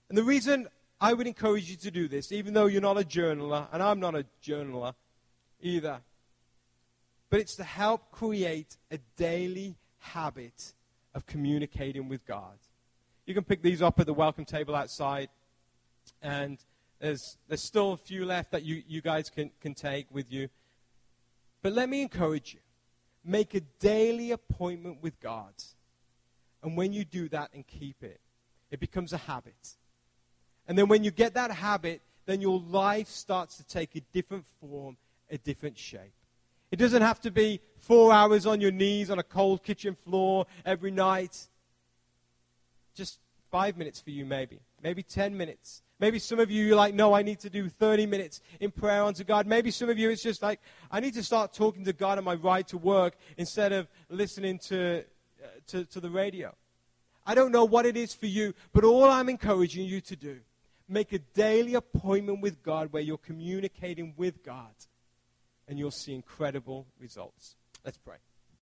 And 0.08 0.16
the 0.16 0.22
reason 0.22 0.68
I 1.00 1.12
would 1.12 1.26
encourage 1.26 1.68
you 1.68 1.76
to 1.76 1.90
do 1.90 2.08
this, 2.08 2.32
even 2.32 2.54
though 2.54 2.66
you're 2.66 2.80
not 2.80 2.98
a 2.98 3.04
journaler, 3.04 3.66
and 3.72 3.82
I'm 3.82 4.00
not 4.00 4.14
a 4.14 4.24
journaler 4.42 4.94
either, 5.60 6.00
but 7.30 7.40
it's 7.40 7.56
to 7.56 7.64
help 7.64 8.10
create 8.12 8.76
a 8.90 8.98
daily 9.16 9.76
habit 9.98 10.72
of 11.14 11.26
communicating 11.26 12.08
with 12.08 12.24
God. 12.26 12.56
You 13.26 13.34
can 13.34 13.44
pick 13.44 13.62
these 13.62 13.82
up 13.82 13.98
at 13.98 14.06
the 14.06 14.14
welcome 14.14 14.44
table 14.44 14.74
outside, 14.74 15.28
and 16.22 16.58
there's, 17.04 17.36
there's 17.48 17.60
still 17.60 17.92
a 17.92 17.96
few 17.98 18.24
left 18.24 18.52
that 18.52 18.62
you, 18.62 18.82
you 18.88 19.02
guys 19.02 19.28
can, 19.28 19.50
can 19.60 19.74
take 19.74 20.06
with 20.10 20.32
you. 20.32 20.48
But 21.60 21.74
let 21.74 21.90
me 21.90 22.00
encourage 22.00 22.54
you 22.54 22.60
make 23.22 23.54
a 23.54 23.60
daily 23.78 24.30
appointment 24.32 25.02
with 25.02 25.20
God. 25.20 25.52
And 26.62 26.78
when 26.78 26.94
you 26.94 27.04
do 27.04 27.28
that 27.28 27.50
and 27.52 27.66
keep 27.66 28.02
it, 28.02 28.20
it 28.70 28.80
becomes 28.80 29.12
a 29.12 29.18
habit. 29.18 29.76
And 30.66 30.78
then 30.78 30.88
when 30.88 31.04
you 31.04 31.10
get 31.10 31.34
that 31.34 31.50
habit, 31.50 32.00
then 32.24 32.40
your 32.40 32.58
life 32.58 33.08
starts 33.08 33.58
to 33.58 33.64
take 33.64 33.94
a 33.96 34.00
different 34.12 34.46
form, 34.60 34.96
a 35.30 35.36
different 35.36 35.76
shape. 35.76 36.14
It 36.70 36.76
doesn't 36.76 37.02
have 37.02 37.20
to 37.20 37.30
be 37.30 37.60
four 37.80 38.14
hours 38.14 38.46
on 38.46 38.62
your 38.62 38.72
knees 38.72 39.10
on 39.10 39.18
a 39.18 39.22
cold 39.22 39.62
kitchen 39.62 39.94
floor 39.94 40.46
every 40.64 40.90
night. 40.90 41.48
Just 42.94 43.18
five 43.50 43.76
minutes 43.76 44.00
for 44.00 44.10
you, 44.10 44.24
maybe. 44.24 44.60
Maybe 44.82 45.02
10 45.02 45.36
minutes. 45.36 45.82
Maybe 46.04 46.18
some 46.18 46.38
of 46.38 46.50
you, 46.50 46.66
you're 46.66 46.76
like, 46.76 46.92
no, 46.92 47.14
I 47.14 47.22
need 47.22 47.40
to 47.40 47.48
do 47.48 47.66
30 47.66 48.04
minutes 48.04 48.42
in 48.60 48.70
prayer 48.70 49.02
unto 49.04 49.24
God. 49.24 49.46
Maybe 49.46 49.70
some 49.70 49.88
of 49.88 49.98
you, 49.98 50.10
it's 50.10 50.22
just 50.22 50.42
like, 50.42 50.60
I 50.90 51.00
need 51.00 51.14
to 51.14 51.22
start 51.22 51.54
talking 51.54 51.82
to 51.86 51.94
God 51.94 52.18
on 52.18 52.24
my 52.24 52.34
ride 52.34 52.68
to 52.68 52.76
work 52.76 53.16
instead 53.38 53.72
of 53.72 53.88
listening 54.10 54.58
to, 54.68 54.98
uh, 55.42 55.46
to, 55.68 55.86
to 55.86 56.00
the 56.00 56.10
radio. 56.10 56.54
I 57.24 57.34
don't 57.34 57.52
know 57.52 57.64
what 57.64 57.86
it 57.86 57.96
is 57.96 58.12
for 58.12 58.26
you, 58.26 58.52
but 58.74 58.84
all 58.84 59.08
I'm 59.08 59.30
encouraging 59.30 59.86
you 59.86 60.02
to 60.02 60.14
do, 60.14 60.40
make 60.90 61.14
a 61.14 61.20
daily 61.20 61.72
appointment 61.72 62.42
with 62.42 62.62
God 62.62 62.92
where 62.92 63.02
you're 63.02 63.16
communicating 63.16 64.12
with 64.18 64.44
God 64.44 64.74
and 65.66 65.78
you'll 65.78 65.90
see 65.90 66.12
incredible 66.12 66.86
results. 67.00 67.56
Let's 67.82 67.96
pray. 67.96 68.16